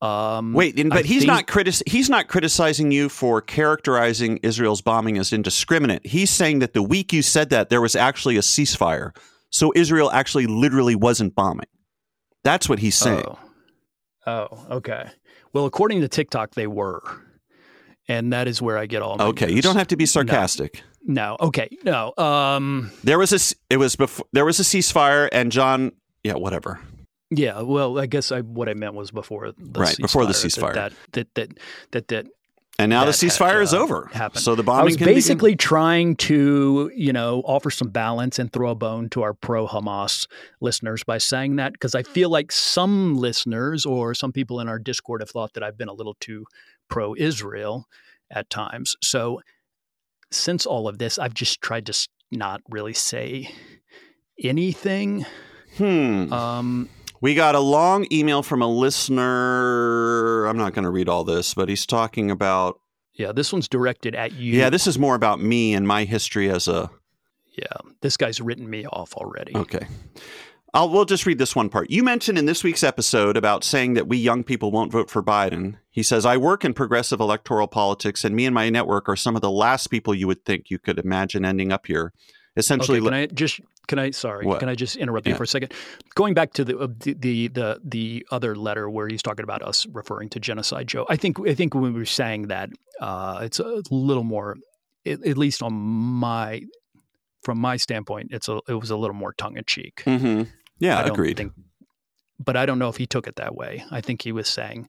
[0.00, 4.38] Um, Wait, and- I but he's think- not critic- he's not criticizing you for characterizing
[4.42, 6.06] Israel's bombing as indiscriminate.
[6.06, 9.16] He's saying that the week you said that there was actually a ceasefire,
[9.50, 11.66] so Israel actually literally wasn't bombing.
[12.42, 13.24] That's what he's saying.
[13.26, 13.38] Oh.
[14.26, 15.08] oh, okay.
[15.54, 17.00] Well, according to TikTok, they were,
[18.06, 19.16] and that is where I get all.
[19.16, 20.82] My okay, you don't have to be sarcastic.
[21.06, 21.36] No.
[21.40, 21.68] Okay.
[21.82, 22.12] No.
[22.18, 22.90] Um.
[23.04, 26.80] There was a it was before there was a ceasefire, and Jon, yeah, whatever.
[27.36, 27.62] Yeah.
[27.62, 30.74] Well, I guess I what I meant was before the Right, before the ceasefire, ceasefire.
[30.74, 31.58] That that that
[31.92, 32.26] that that,
[32.78, 34.10] And now the That had, ceasefire is uh, over.
[34.12, 34.42] happened.
[34.42, 35.14] So the bombing I was can begin.
[35.16, 39.66] basically trying to, you know, offer some balance and throw a bone to our pro
[39.68, 40.26] Hamas
[40.60, 44.78] listeners by saying that because I feel like some listeners or some people in our
[44.78, 46.46] Discord have thought that I've been a little too
[46.88, 47.86] pro Israel
[48.30, 48.96] at times.
[49.02, 49.40] So
[50.32, 53.50] since all of this, I've just tried to not really say
[54.42, 55.24] anything.
[55.76, 56.32] Hmm.
[56.32, 56.88] Um,
[57.24, 60.44] We got a long email from a listener.
[60.44, 62.78] I'm not going to read all this, but he's talking about.
[63.14, 64.52] yeah, this one's directed at you.
[64.52, 66.90] Yeah, this is more about me and my history as a.
[67.56, 69.56] yeah, this guy's written me off already.
[69.56, 69.86] Okay.
[70.74, 71.88] I'll, we'll just read this one part.
[71.88, 75.22] You mentioned in this week's episode about saying that we young people won't vote for
[75.22, 75.78] Biden.
[75.90, 79.34] He says, I work in progressive electoral politics, and me and my network are some
[79.34, 82.12] of the last people you would think you could imagine ending up here.
[82.56, 82.98] Essentially.
[82.98, 84.60] Okay, can I just can I sorry What?
[84.60, 85.32] can I just interrupt Yeah.
[85.32, 85.72] you for a second?
[86.14, 89.62] Going back to the, uh, the the the the other letter where he's talking about
[89.62, 91.06] us referring to genocide, Joe.
[91.08, 94.56] I think I think when we were saying that, uh, it's a little more,
[95.06, 96.62] at, at least on my
[97.42, 100.02] from my standpoint, it's a it was a little more tongue in cheek.
[100.06, 100.48] Mhm.
[100.78, 101.36] Yeah, I agreed.
[101.36, 101.52] think,
[102.38, 103.84] but I don't know if he took it that way.
[103.90, 104.88] I think he was saying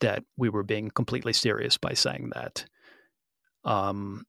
[0.00, 2.66] that we were being completely serious by saying that.
[3.64, 4.24] Um,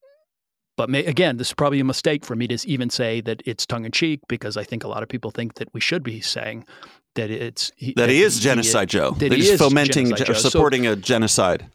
[0.77, 3.65] but may, again, this is probably a mistake for me to even say that it's
[3.65, 6.21] tongue in cheek because I think a lot of people think that we should be
[6.21, 6.65] saying
[7.15, 9.11] that it's he, that he is genocide, Joe.
[9.11, 10.33] that That he he's is fomenting, ge- Joe.
[10.33, 11.67] So- supporting a genocide.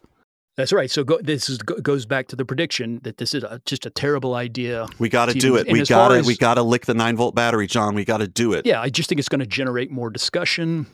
[0.55, 0.89] That's right.
[0.89, 3.85] So go, this is, go, goes back to the prediction that this is a, just
[3.85, 4.87] a terrible idea.
[4.97, 5.67] We got to do it.
[5.67, 6.23] and We got to.
[6.23, 7.93] We got to lick the nine volt battery, Jon.
[7.93, 8.65] We got to do it.
[8.65, 10.87] Yeah, I just think it's going to generate more discussion,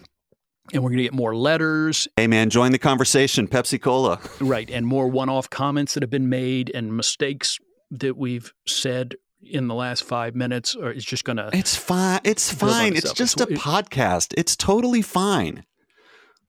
[0.74, 3.48] and we're going to get more letters Hey, man, join the conversation.
[3.48, 4.20] Pepsi Cola.
[4.42, 7.58] Right, and more one-off comments that have been made and mistakes
[8.00, 11.50] that we've said in the last five minutes, or it's just going to.
[11.54, 12.22] It's fine.
[12.24, 12.96] It's It fine.
[12.96, 14.34] It's just a It's- podcast.
[14.38, 15.66] It's totally fine.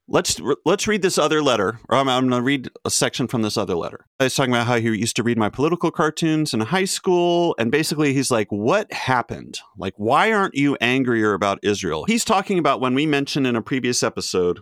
[0.07, 1.79] Let's let's read this other letter.
[1.89, 4.05] Or I'm, I'm going to read a section from this other letter.
[4.19, 7.55] I was talking about how he used to read my political cartoons in high school,
[7.57, 9.59] and basically he's like, "What happened?
[9.77, 13.63] Like, why aren't you angrier about Israel?" He's talking about when we mentioned in a
[13.63, 14.59] previous episode,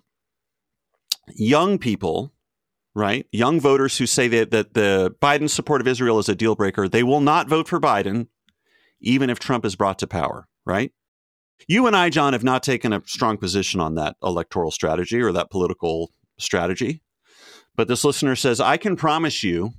[1.36, 2.32] young people,
[2.95, 3.25] right?
[3.32, 6.88] Young voters who say that that the Biden support of Israel is a deal breaker.
[6.88, 8.27] They will not vote for Biden,
[9.01, 10.91] even if Trump is brought to power, right?
[11.67, 15.32] You and I, Jon, have not taken a strong position on that electoral strategy or
[15.32, 17.01] that political strategy.
[17.75, 19.73] But this listener says, I can promise you,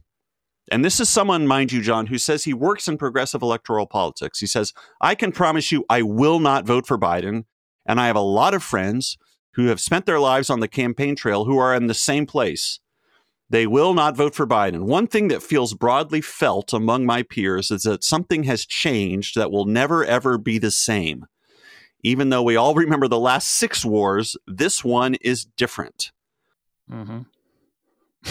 [0.73, 4.41] and this is someone, mind you, Jon, who says he works in progressive electoral politics.
[4.41, 7.45] He says, I can promise you I will not vote for Biden.
[7.87, 9.19] And I have a lot of friends
[9.53, 12.81] who have spent their lives on the campaign trail who are in the same place.
[13.51, 14.85] They will not vote for Biden.
[14.85, 19.51] One thing that feels broadly felt among my peers is that something has changed that
[19.51, 21.27] will never, ever be the same.
[22.03, 26.11] Even though we all remember the last six wars, this one is different.
[26.91, 27.21] Mm-hmm.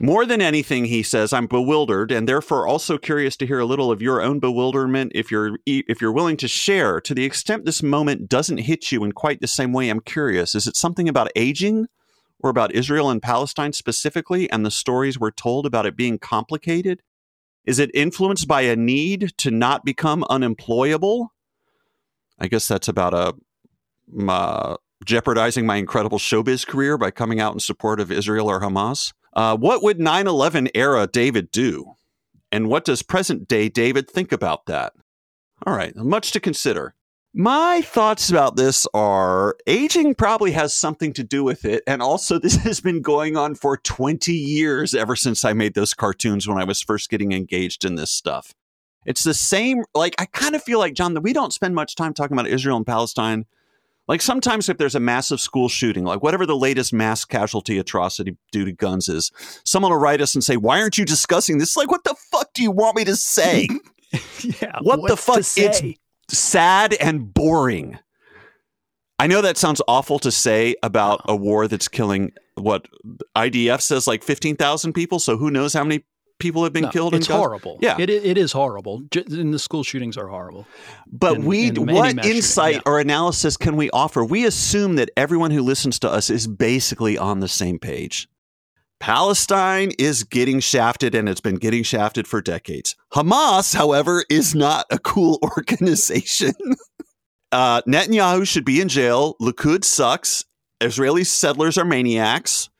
[0.00, 3.92] More than anything, he says, I'm bewildered and therefore also curious to hear a little
[3.92, 7.00] of your own bewilderment if you're if you're willing to share.
[7.00, 10.56] To the extent this moment doesn't hit you in quite the same way, I'm curious.
[10.56, 11.86] Is it something about aging
[12.42, 17.02] or about Israel and Palestine specifically and the stories we're told about it being complicated?
[17.64, 21.32] Is it influenced by a need to not become unemployable?
[22.38, 23.34] I guess that's about a
[24.28, 29.12] uh, jeopardizing my incredible showbiz career by coming out in support of Israel or Hamas.
[29.32, 31.94] Uh, what would 9 11 era David do?
[32.50, 34.92] And what does present day David think about that?
[35.64, 36.94] All right, much to consider.
[37.34, 41.82] My thoughts about this are aging probably has something to do with it.
[41.86, 45.94] And also, this has been going on for 20 years ever since I made those
[45.94, 48.54] cartoons when I was first getting engaged in this stuff.
[49.04, 51.96] It's the same, like, I kind of feel like, Jon, that we don't spend much
[51.96, 53.46] time talking about Israel and Palestine.
[54.06, 58.36] Like, sometimes if there's a massive school shooting, like whatever the latest mass casualty atrocity
[58.52, 59.32] due to guns is,
[59.64, 61.76] someone will write us and say, Why aren't you discussing this?
[61.76, 63.68] Like, what the fuck do you want me to say?
[64.42, 64.78] Yeah.
[64.82, 65.38] What the fuck?
[65.38, 65.82] It's-?
[66.32, 67.98] Sad and boring.
[69.18, 72.88] I know that sounds awful to say about a war that's killing what
[73.36, 75.18] IDF says like 15,000 people.
[75.20, 76.04] So who knows how many
[76.40, 77.78] people have been No, killed in It's horrible.
[77.80, 77.96] Yeah.
[78.00, 79.02] it, it is horrible.
[79.12, 80.66] J- And the school shootings are horrible.
[81.06, 82.80] But we, what insight yeah.
[82.84, 84.24] or analysis can we offer?
[84.24, 88.28] We assume that everyone who listens to us is basically on the same page.
[89.02, 92.94] Palestine is getting shafted and it's been getting shafted for decades.
[93.12, 96.52] Hamas, however, is not a cool organization.
[97.52, 99.34] uh, Netanyahu should be in jail.
[99.42, 100.44] Likud sucks.
[100.80, 102.70] Israeli settlers are maniacs.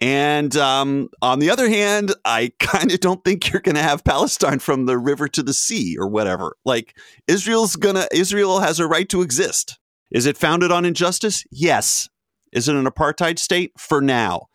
[0.00, 4.02] And um, on the other hand, I kind of don't think you're going to have
[4.02, 6.56] Palestine from the river to the sea or whatever.
[6.64, 9.78] Like Israel's gonna Israel has a right to exist.
[10.10, 11.44] Is it founded on injustice?
[11.52, 12.08] Yes.
[12.50, 13.70] Is it an apartheid state?
[13.78, 14.48] For now.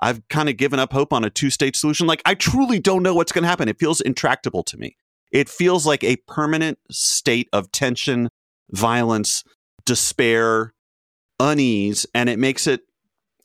[0.00, 2.06] I've kind of given up hope on a two-state solution.
[2.06, 3.68] Like I truly don't know what's going to happen.
[3.68, 4.96] It feels intractable to me.
[5.32, 8.28] It feels like a permanent state of tension,
[8.70, 9.42] violence,
[9.84, 10.72] despair,
[11.40, 12.82] unease, and it makes it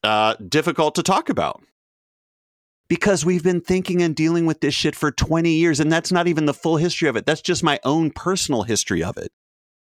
[0.03, 1.61] uh, difficult to talk about
[2.87, 6.27] because we've been thinking and dealing with this shit for 20 years and that's not
[6.27, 9.31] even the full history of it that's just my own personal history of it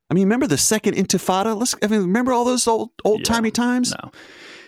[0.09, 3.49] i mean remember the second intifada let's i mean remember all those old old timey
[3.49, 3.53] Yeah.
[3.53, 4.11] times No.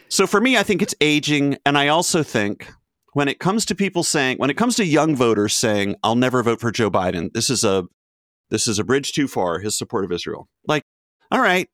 [0.09, 2.71] So for me i think it's aging and i also think
[3.13, 6.43] when it comes to people saying when it comes to young voters saying i'll never
[6.43, 7.85] vote for joe biden this is a
[8.49, 10.83] this is a bridge too far his support of israel like
[11.31, 11.69] all right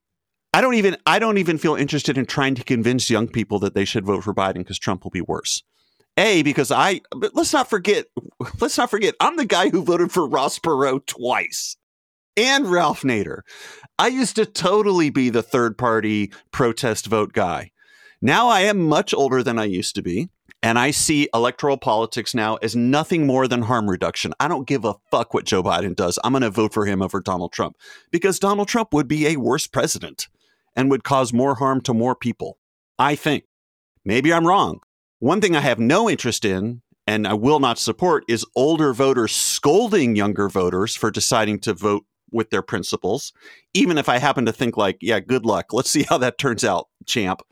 [0.54, 3.74] i don't even i don't even feel interested in trying to convince young people that
[3.74, 5.64] they should vote for biden because trump will be worse
[6.18, 8.06] A, because I, but let's not forget,
[8.62, 11.76] let's not forget, I'm the guy who voted for Ross Perot twice
[12.38, 13.42] and Ralph Nader.
[13.98, 17.72] I used to totally be the third party protest vote guy.
[18.26, 20.30] Now I am much older than I used to be.
[20.64, 24.34] And I see electoral politics now as nothing more than harm reduction.
[24.40, 26.18] I don't give a fuck what Joe Biden does.
[26.24, 27.78] I'm going to vote for him over Donald Trump
[28.10, 30.28] because Donald Trump would be a worse president
[30.76, 32.58] and would cause more harm to more people.
[32.98, 33.44] I think.
[34.04, 34.80] Maybe I'm wrong.
[35.20, 39.34] One thing I have no interest in and I will not support is older voters
[39.34, 43.34] scolding younger voters for deciding to vote with their principles,
[43.76, 45.74] even if I happen to think like, yeah, good luck.
[45.74, 47.44] Let's see how that turns out, champ.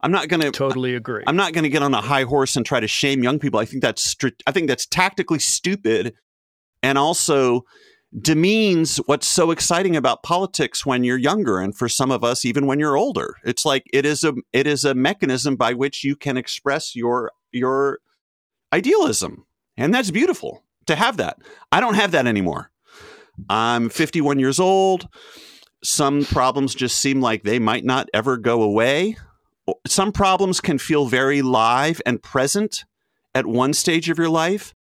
[0.00, 1.24] I'm not going to totally agree.
[1.26, 3.58] I'm not going to get on a high horse and try to shame young people.
[3.58, 6.14] I think that's I think that's tactically stupid,
[6.82, 7.62] and also
[8.18, 12.66] demeans what's so exciting about politics when you're younger, and for some of us, even
[12.66, 13.36] when you're older.
[13.44, 17.32] It's like it is a it is a mechanism by which you can express your
[17.50, 17.98] your
[18.72, 21.38] idealism, and that's beautiful to have that.
[21.72, 22.70] I don't have that anymore.
[23.48, 25.08] I'm 51 years old.
[25.84, 29.16] Some problems just seem like they might not ever go away
[29.86, 32.84] some problems can feel very live and present
[33.34, 34.74] at one stage of your life.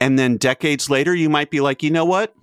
[0.00, 2.34] And then decades later, you might be like, you know what?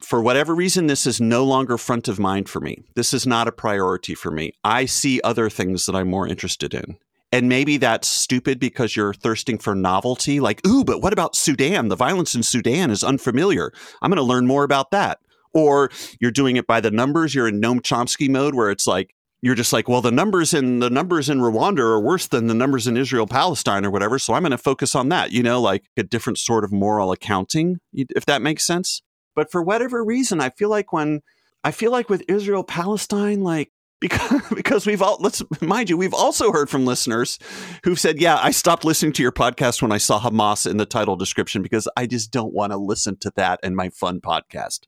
[0.00, 2.84] For whatever reason, this is no longer front of mind for me.
[2.96, 4.52] This is not a priority for me.
[4.64, 6.98] I see other things that I'm more interested in.
[7.30, 10.38] And maybe that's stupid because you're thirsting for novelty.
[10.38, 11.88] Like, ooh, but what about Sudan?
[11.88, 13.72] The violence in Sudan is unfamiliar.
[14.02, 15.18] I'm going to learn more about that.
[15.54, 15.90] Or
[16.20, 17.34] you're doing it by the numbers.
[17.34, 20.78] You're in Noam Chomsky mode where it's like, you're just like, well, the numbers in
[20.78, 24.18] the numbers in Rwanda are worse than the numbers in Israel Palestine or whatever.
[24.18, 25.32] So I'm going to focus on that.
[25.32, 29.02] You know, like a different sort of moral accounting, if that makes sense.
[29.34, 31.22] But for whatever reason, I feel like when
[31.64, 36.14] I feel like with Israel Palestine, like because because we've all let's mind you, we've
[36.14, 37.40] also heard from listeners
[37.82, 40.86] who've said, "Yeah, I stopped listening to your podcast when I saw Hamas in the
[40.86, 44.86] title description because I just don't want to listen to that in my fun podcast."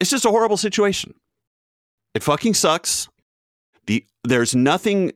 [0.00, 1.14] It's just a horrible situation.
[2.14, 3.08] It fucking sucks
[3.86, 5.12] the there's nothing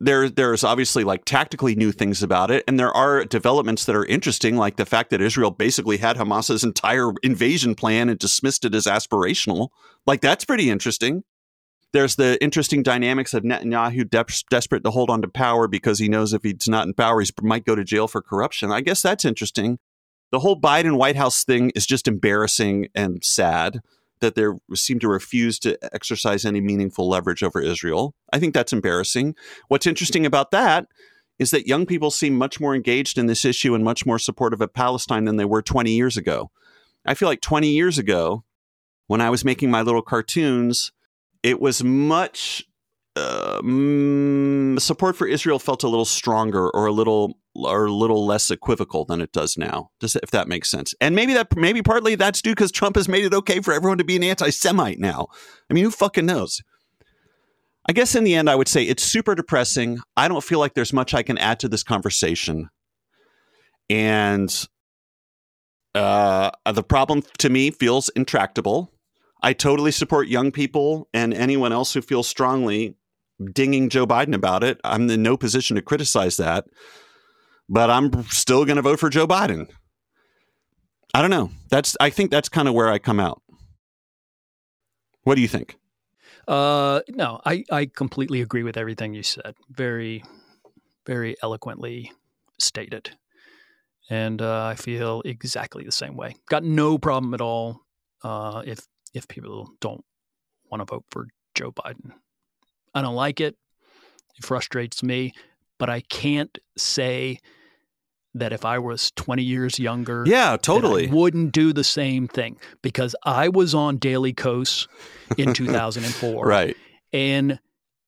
[0.00, 4.06] there there's obviously like tactically new things about it and there are developments that are
[4.06, 8.74] interesting like the fact that Israel basically had Hamas's entire invasion plan and dismissed it
[8.74, 9.68] as aspirational.
[10.06, 11.22] Like that's pretty interesting.
[11.92, 16.08] There's the interesting dynamics of Netanyahu de- desperate to hold on to power because he
[16.08, 18.70] knows if he's not in power he might go to jail for corruption.
[18.70, 19.78] I guess that's interesting.
[20.30, 23.80] The whole Biden White House thing is just embarrassing and sad
[24.20, 28.14] that they seem to refuse to exercise any meaningful leverage over Israel.
[28.32, 29.34] I think that's embarrassing.
[29.68, 30.86] What's interesting about that
[31.38, 34.60] is that young people seem much more engaged in this issue and much more supportive
[34.60, 36.50] of Palestine than they were 20 years ago.
[37.06, 38.44] I feel like 20 years ago,
[39.06, 40.92] when I was making my little cartoons,
[41.42, 42.64] it was much
[43.16, 43.60] uh,
[44.78, 49.04] support for Israel felt a little stronger or a little or a little less equivocal
[49.04, 49.90] than it does now.
[50.00, 50.94] Just if that makes sense.
[51.00, 53.98] And maybe that maybe partly that's due because Trump has made it okay for everyone
[53.98, 55.28] to be an anti-Semite now.
[55.68, 56.62] I mean, who fucking knows?
[57.88, 59.98] I guess in the end, I would say it's super depressing.
[60.16, 62.68] I don't feel like there's much I can add to this conversation.
[63.88, 64.68] And
[65.94, 68.92] uh, the problem to me feels intractable.
[69.42, 72.96] I totally support young people and anyone else who feels strongly
[73.52, 74.80] dinging Joe Biden about it.
[74.84, 76.66] I'm in no position to criticize that,
[77.68, 79.68] but I'm still going to vote for Joe Biden.
[81.14, 81.50] I don't know.
[81.70, 83.42] That's I think that's kind of where I come out.
[85.24, 85.76] What do you think?
[86.48, 89.54] Uh, no, I, I completely agree with everything you said.
[89.70, 90.24] Very,
[91.06, 92.12] very eloquently
[92.58, 93.16] stated.
[94.08, 96.34] And uh, I feel exactly the same way.
[96.48, 97.82] Got no problem at all
[98.24, 98.80] uh, if
[99.14, 100.04] if people don't
[100.70, 102.12] want to vote for Joe Biden.
[102.94, 103.56] I don't like it.
[104.36, 105.32] It frustrates me,
[105.78, 107.38] but I can't say
[108.34, 112.58] that if I was 20 years younger, yeah, totally, wouldn't do the same thing.
[112.82, 114.88] Because I was on Daily Kos
[115.36, 116.76] in 2004, right,
[117.12, 117.58] and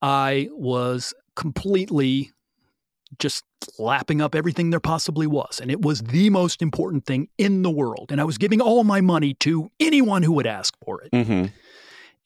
[0.00, 2.30] I was completely
[3.18, 3.44] just
[3.78, 7.70] lapping up everything there possibly was, and it was the most important thing in the
[7.70, 11.10] world, and I was giving all my money to anyone who would ask for it,
[11.12, 11.46] mm-hmm.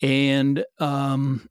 [0.07, 1.49] and um,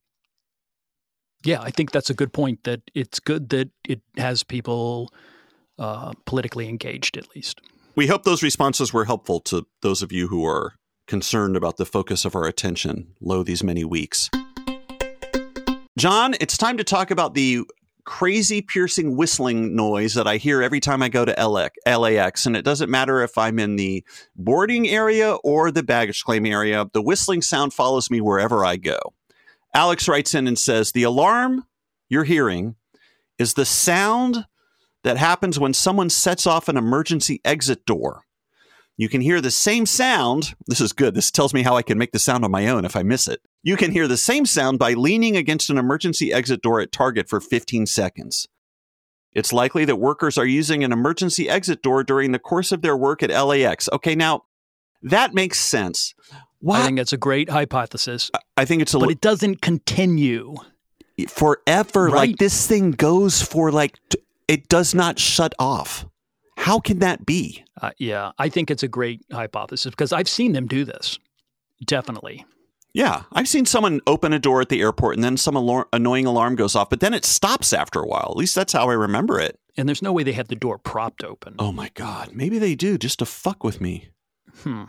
[1.46, 2.64] yeah, I think that's a good point.
[2.64, 5.12] That it's good that it has people
[5.78, 7.62] uh, politically engaged, at least.
[7.96, 10.74] We hope those responses were helpful to those of you who are
[11.08, 14.30] concerned about the focus of our attention low these many weeks.
[15.98, 17.64] Jon, it's time to talk about the
[18.04, 22.46] crazy piercing whistling noise that I hear every time I go to LAX.
[22.46, 24.04] And it doesn't matter if I'm in the
[24.36, 29.00] boarding area or the baggage claim area, the whistling sound follows me wherever I go.
[29.76, 31.66] Alex writes in and says, The alarm
[32.08, 32.76] you're hearing
[33.38, 34.46] is the sound
[35.04, 38.22] that happens when someone sets off an emergency exit door.
[38.98, 40.56] You can hear the same sound.
[40.66, 41.14] This is good.
[41.14, 43.28] This tells me how I can make the sound on my own if I miss
[43.28, 43.42] it.
[43.62, 47.28] You can hear the same sound by leaning against an emergency exit door at Target
[47.28, 48.48] for 15 seconds.
[49.34, 52.96] It's likely that workers are using an emergency exit door during the course of their
[52.96, 53.90] work at LAX.
[53.92, 54.46] Okay, now
[55.02, 56.16] that makes sense.
[56.66, 56.82] Why?
[56.82, 58.32] I think it's a great hypothesis.
[58.58, 60.56] I think it's a But it doesn't continue
[61.28, 62.06] forever.
[62.06, 62.30] Right.
[62.30, 64.00] Like this thing goes for like
[64.48, 66.08] it does not shut off.
[66.58, 67.64] How can that be?
[67.80, 71.20] Uh, yeah, I think it's a great hypothesis because I've seen them do this.
[71.86, 72.44] Definitely.
[72.96, 76.26] Yeah, I've seen someone open a door at the airport and then some alar- annoying
[76.26, 78.30] alarm goes off, but then it stops after a while.
[78.32, 79.60] At least that's how I remember it.
[79.78, 81.58] And there's no way they have the door propped open.
[81.60, 82.32] Oh my God.
[82.34, 84.10] Maybe they do just to fuck with me.
[84.64, 84.86] Hmm.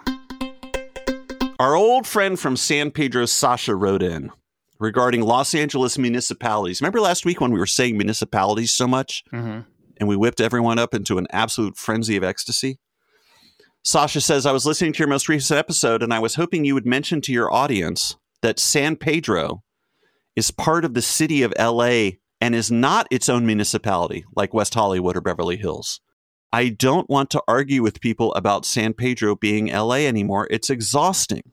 [1.59, 4.31] Our old friend from San Pedro, Sasha, wrote in
[4.79, 6.81] regarding Los Angeles municipalities.
[6.81, 9.25] Remember last week when we were saying municipalities so much?
[9.33, 9.61] Mm-hmm
[9.97, 12.79] and we whipped everyone up into an absolute frenzy of ecstasy.
[13.83, 16.75] Sasha says, I was listening to your most recent episode and I was hoping you
[16.75, 19.63] would mention to your audience that San Pedro
[20.35, 24.75] is part of the city of LA and is not its own municipality like West
[24.75, 26.01] Hollywood or Beverly Hills.
[26.53, 30.47] I don't want to argue with people about San Pedro being LA anymore.
[30.51, 31.53] It's exhausting.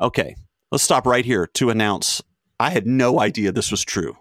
[0.00, 0.36] Okay,
[0.70, 2.22] let's stop right here to announce
[2.58, 4.16] I had no idea this was true.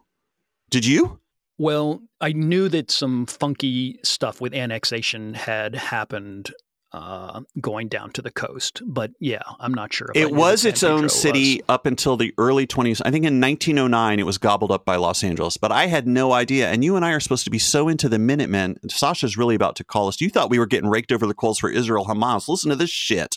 [0.71, 1.19] Did you?
[1.59, 6.51] Well, I knew that some funky stuff with annexation had happened
[6.93, 8.81] uh, going down to the coast.
[8.85, 10.09] But yeah, I'm not sure.
[10.13, 11.65] it was its own city was.
[11.69, 13.01] up until the early 20s.
[13.05, 16.33] I think in 1909 it was gobbled up by Los Angeles, but I had no
[16.33, 16.69] idea.
[16.69, 18.77] And you and I are supposed to be so into the Minutemen.
[18.89, 20.21] Sasha's really about to call us.
[20.21, 22.47] You thought we were getting raked over the coals for Israel Hamas.
[22.47, 23.35] Listen to this shit.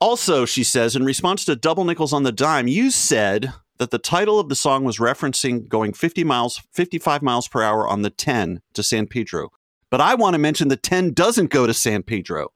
[0.00, 3.98] Also, she says, in response to Double Nickels on the Dime, you said that the
[3.98, 8.10] title of the song was referencing going 50 miles, 55 miles per hour on the
[8.10, 9.50] 10 to San Pedro.
[9.90, 12.48] But I want to mention the 10 doesn't go to San Pedro.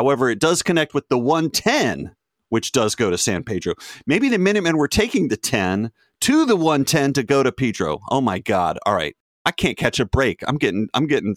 [0.00, 2.16] However, it does connect with the 110,
[2.48, 3.74] which does go to San Pedro.
[4.06, 5.92] Maybe the Minutemen were taking the 10
[6.22, 8.00] to the 110 to go to Pedro.
[8.10, 8.78] Oh my God.
[8.86, 9.14] All right.
[9.44, 10.42] I can't catch a break.
[10.48, 11.36] I'm getting, I'm getting,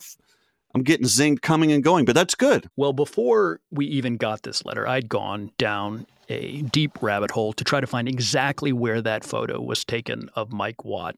[0.74, 2.70] I'm getting zinged coming and going, but that's good.
[2.78, 7.66] Well, before we even got this letter, I'd gone down a deep rabbit hole to
[7.66, 11.18] try to find exactly where that photo was taken of Mike Watt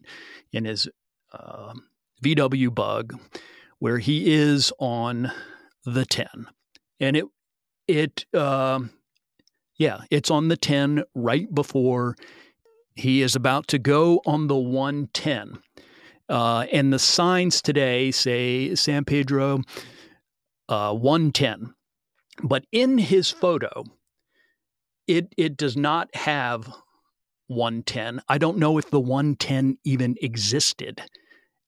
[0.51, 0.89] in his
[1.31, 1.75] uh,
[2.23, 3.19] VW Bug,
[3.77, 5.31] where he is on
[5.85, 6.47] the 10.
[6.99, 7.25] And it,
[7.87, 8.79] it, uh,
[9.77, 12.15] yeah, it's on the 10 right before
[12.95, 15.59] he is about to go on the 110.
[16.27, 19.61] Uh, and the signs today say San Pedro
[20.69, 21.73] uh, 110.
[22.43, 23.83] But in his photo,
[25.07, 26.67] it it does not have
[27.47, 28.21] 110.
[28.27, 31.01] I don't know if the 110 even existed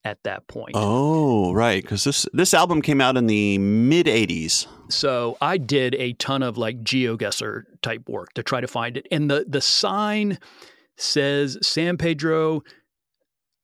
[0.07, 0.71] at that point.
[0.73, 4.65] Oh, right, because this this album came out in the mid 80s.
[4.89, 9.05] So I did a ton of like GeoGuessr type work to try to find it,
[9.11, 10.39] and the the sign
[10.95, 12.63] says San Pedro,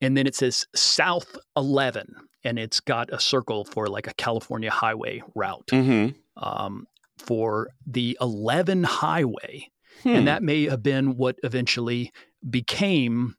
[0.01, 2.13] and then it says South 11,
[2.43, 5.67] and it's got a circle for like a California highway route.
[5.67, 6.17] Mm-hmm.
[6.35, 6.87] Um,
[7.17, 9.69] for the 11 highway.
[10.01, 10.09] Hmm.
[10.09, 12.11] And that may have been what eventually
[12.49, 13.35] became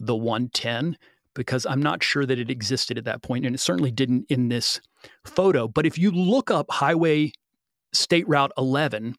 [0.00, 0.98] the 110
[1.36, 4.48] because I'm not sure that it existed at that point, and it certainly didn't in
[4.48, 4.80] this
[5.24, 5.68] photo.
[5.68, 7.30] But if you look up Highway
[7.92, 9.14] State Route 11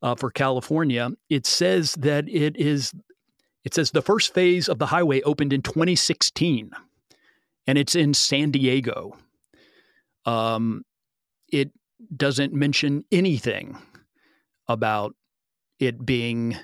[0.00, 2.94] uh, for California, it says that it is.
[3.64, 6.70] It says the first phase of the highway opened in 2016,
[7.66, 9.18] and it's in San Diego.
[10.24, 10.84] Um,
[11.52, 11.72] it
[12.16, 13.76] doesn't mention anything
[14.68, 15.16] about
[15.80, 16.56] it being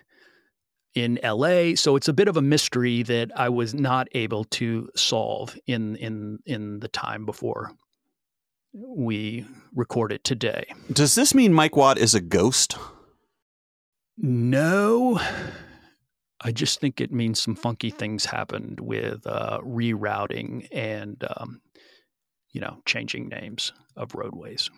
[0.94, 1.74] in LA.
[1.74, 5.96] So it's a bit of a mystery that I was not able to solve in
[5.96, 7.72] in in the time before
[8.72, 10.64] we recorded today.
[10.92, 12.76] Does this mean Mike Watt is a ghost?
[14.16, 15.20] No.
[16.40, 21.60] I just think it means some funky things happened with uh, rerouting and, um,
[22.52, 24.68] you know, changing names of roadways.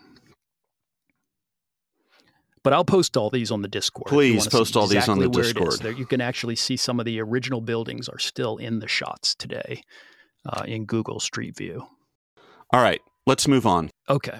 [2.65, 4.07] But I'll post all these on the Discord.
[4.07, 5.79] Please post all exactly these on the Discord.
[5.81, 9.35] There, you can actually see some of the original buildings are still in the shots
[9.35, 9.83] today
[10.47, 11.85] uh, in Google Street View.
[12.73, 13.91] All right, let's move on.
[14.09, 14.39] Okay.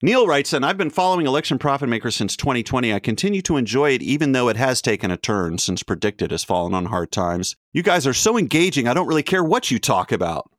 [0.00, 2.90] Neil writes, and I've been following Election Profit Maker since 2020.
[2.94, 6.42] I continue to enjoy it, even though it has taken a turn since PredictIt has
[6.42, 7.54] fallen on hard times.
[7.74, 10.50] You guys are so engaging, I don't really care what you talk about.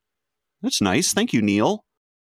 [0.61, 1.11] That's nice.
[1.11, 1.83] Thank you, Neil.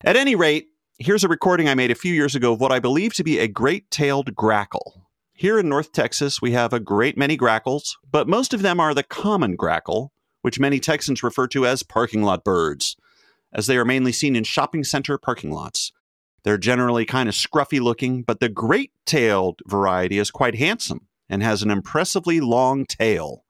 [0.04, 0.68] At any rate,
[1.06, 3.38] Here's a recording I made a few years ago of what I believe to be
[3.38, 5.10] a great tailed grackle.
[5.34, 8.94] Here in North Texas, we have a great many grackles, but most of them are
[8.94, 12.96] the common grackle, which many Texans refer to as parking lot birds.
[13.52, 15.92] as they are mainly seen in shopping center parking lots.
[16.46, 21.44] They're generally kind of scruffy looking, but the great tailed variety is quite handsome and
[21.44, 23.44] has an impressively long tail.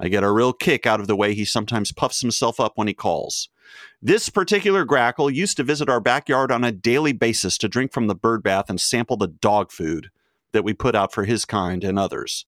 [0.00, 2.88] I get a real kick out of the way he sometimes puffs himself up when
[2.88, 3.50] he calls.
[4.00, 8.06] This particular grackle used to visit our backyard on a daily basis to drink from
[8.06, 10.10] the bird bath and sample the dog food
[10.52, 12.46] that we put out for his kind and others.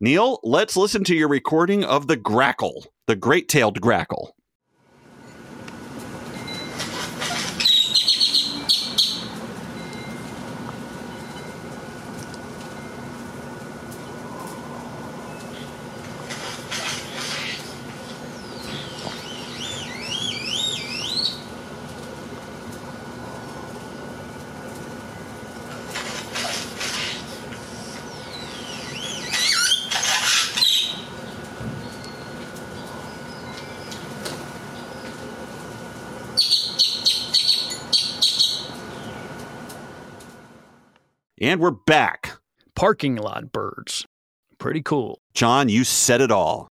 [0.00, 4.34] Neil, let's listen to your recording of the grackle, the great tailed grackle.
[41.42, 42.38] And we're back.
[42.76, 44.06] Parking lot birds.
[44.58, 45.22] Pretty cool.
[45.32, 46.68] Jon, you said it all.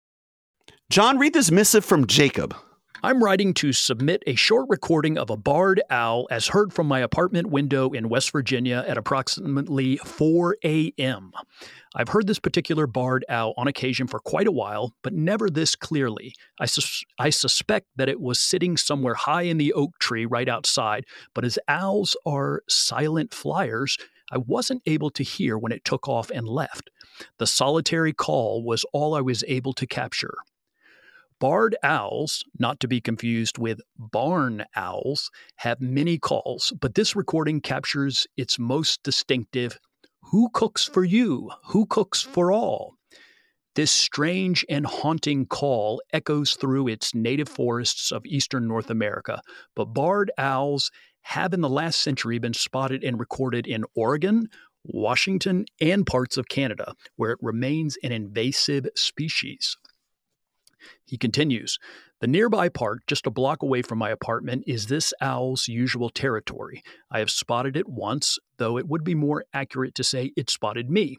[0.89, 2.57] Jon, read this missive from Jacob.
[3.03, 7.01] I'm writing to submit a short recording of a barred owl as heard from my
[7.01, 11.33] apartment window in West Virginia at approximately 4 a.m.
[11.95, 15.77] I've heard this particular barred owl on occasion for quite a while, but never this
[15.77, 16.33] clearly.
[16.59, 20.49] I, sus- I suspect that it was sitting somewhere high in the oak tree right
[20.49, 21.05] outside,
[21.35, 23.99] but as owls are silent flyers,
[24.31, 26.91] I wasn't able to hear when it took off and left.
[27.39, 30.35] The solitary call was all I was able to capture.
[31.41, 37.61] Barred owls, not to be confused with barn owls, have many calls, but this recording
[37.61, 39.79] captures its most distinctive
[40.31, 41.51] Who cooks for you?
[41.67, 42.95] Who cooks for all?
[43.75, 49.43] This strange and haunting call echoes through its native forests of eastern North America,
[49.75, 50.93] but barred owls
[51.25, 54.49] have in the last century been spotted and recorded in Oregon,
[54.85, 59.77] Washington, and parts of Canada, where it remains an invasive species.
[61.07, 61.79] He continues
[62.21, 66.83] The nearby park, just a block away from my apartment, is this owl's usual territory.
[67.11, 70.91] I have spotted it once, though it would be more accurate to say it spotted
[70.91, 71.17] me.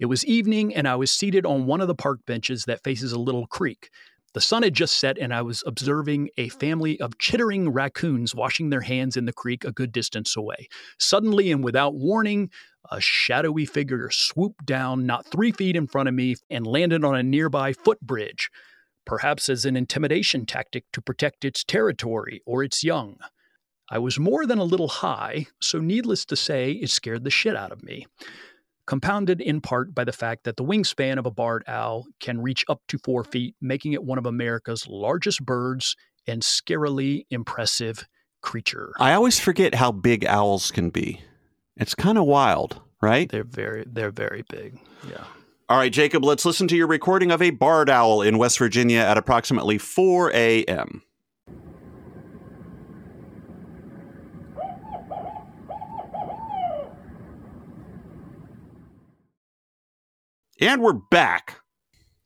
[0.00, 3.12] It was evening, and I was seated on one of the park benches that faces
[3.12, 3.90] a little creek.
[4.38, 8.70] The sun had just set, and I was observing a family of chittering raccoons washing
[8.70, 10.68] their hands in the creek a good distance away.
[10.96, 12.50] Suddenly and without warning,
[12.88, 17.16] a shadowy figure swooped down not three feet in front of me and landed on
[17.16, 18.48] a nearby footbridge,
[19.04, 23.16] perhaps as an intimidation tactic to protect its territory or its young.
[23.90, 27.56] I was more than a little high, so needless to say, it scared the shit
[27.56, 28.06] out of me
[28.88, 32.64] compounded in part by the fact that the wingspan of a barred owl can reach
[32.68, 33.30] up to four mm.
[33.30, 35.94] feet, making it one of America's largest birds
[36.26, 38.08] and scarily impressive
[38.40, 38.92] creature.
[38.98, 41.20] I always forget how big owls can be.
[41.76, 43.30] It's kind of wild, right?
[43.30, 44.80] They're very they're very big.
[45.08, 45.24] Yeah.
[45.68, 49.00] All right, Jacob, let's listen to your recording of a barred owl in West Virginia
[49.00, 51.02] at approximately 4 a.m.
[60.60, 61.60] And we're back.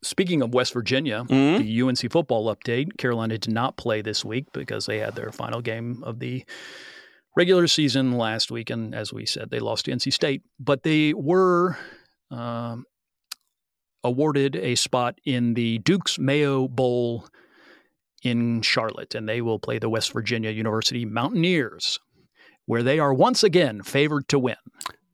[0.03, 1.59] Speaking of West Virginia, Mhm.
[1.59, 5.61] the UNC football update, Carolina did not play this week because they had their final
[5.61, 6.45] game of the
[7.37, 8.69] regular season last week.
[8.71, 10.43] And as we said, they lost to NC State.
[10.59, 11.77] But they were
[12.31, 12.87] um,
[14.03, 17.29] awarded a spot in the Duke's Mayo Bowl
[18.23, 19.15] in Charlotte.
[19.15, 22.01] And they will play the West Virginia University Mountaineers,
[22.67, 24.57] where they are once again favored to win.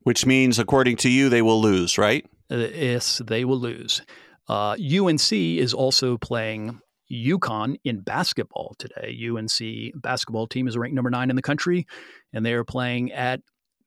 [0.02, 2.24] Which means, according to you, they will lose, right?
[2.50, 4.02] Yes, they will lose.
[4.48, 6.80] Uh, UNC is also playing
[7.10, 9.18] UConn in basketball today.
[9.28, 11.86] UNC basketball team is ranked number nine in the country,
[12.32, 13.40] and they are playing at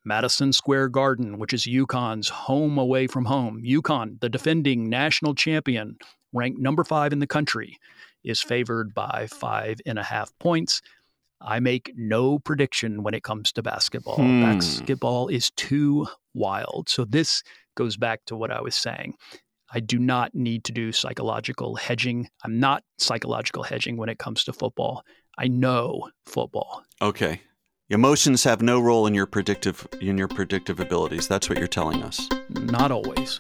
[0.06, 3.62] Madison Square Garden, which is UConn's home away from home.
[3.64, 5.98] UConn, the defending national champion,
[6.34, 7.78] ranked number five in the country,
[8.24, 10.82] is favored by five and a half points.
[11.40, 14.16] I make no prediction when it comes to basketball.
[14.16, 14.42] Hmm.
[14.42, 16.88] Basketball is too wild.
[16.88, 17.44] So this
[17.76, 19.16] goes back to what I was saying.
[19.74, 22.28] I do not need to do psychological hedging.
[22.44, 25.04] I'm not psychological hedging when it comes to football.
[25.38, 26.84] I know football.
[27.02, 27.42] Okay.
[27.90, 31.28] Emotions have no role in your predictive in your predictive abilities.
[31.28, 32.28] That's what you're telling us.
[32.50, 33.40] Not always.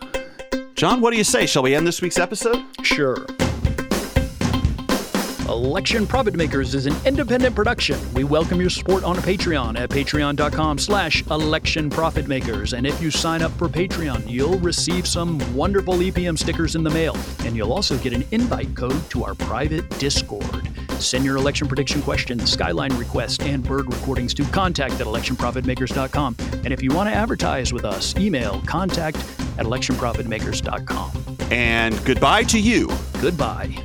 [0.75, 1.45] Jon, what do you say?
[1.45, 2.65] Shall we end this week's episode?
[2.83, 3.25] Sure.
[5.51, 7.99] Election Profit Makers is an independent production.
[8.13, 12.71] We welcome your support on Patreon at patreon.com slash election profit makers.
[12.71, 16.89] And if you sign up for Patreon, you'll receive some wonderful EPM stickers in the
[16.89, 17.17] mail.
[17.43, 20.69] And you'll also get an invite code to our private Discord.
[20.99, 26.37] Send your election prediction questions, skyline requests, and bird recordings to contact at electionprofitmakers.com.
[26.63, 29.17] And if you want to advertise with us, email contact
[29.57, 31.11] at electionprofitmakers.com.
[31.51, 32.89] And goodbye to you.
[33.19, 33.75] Goodbye.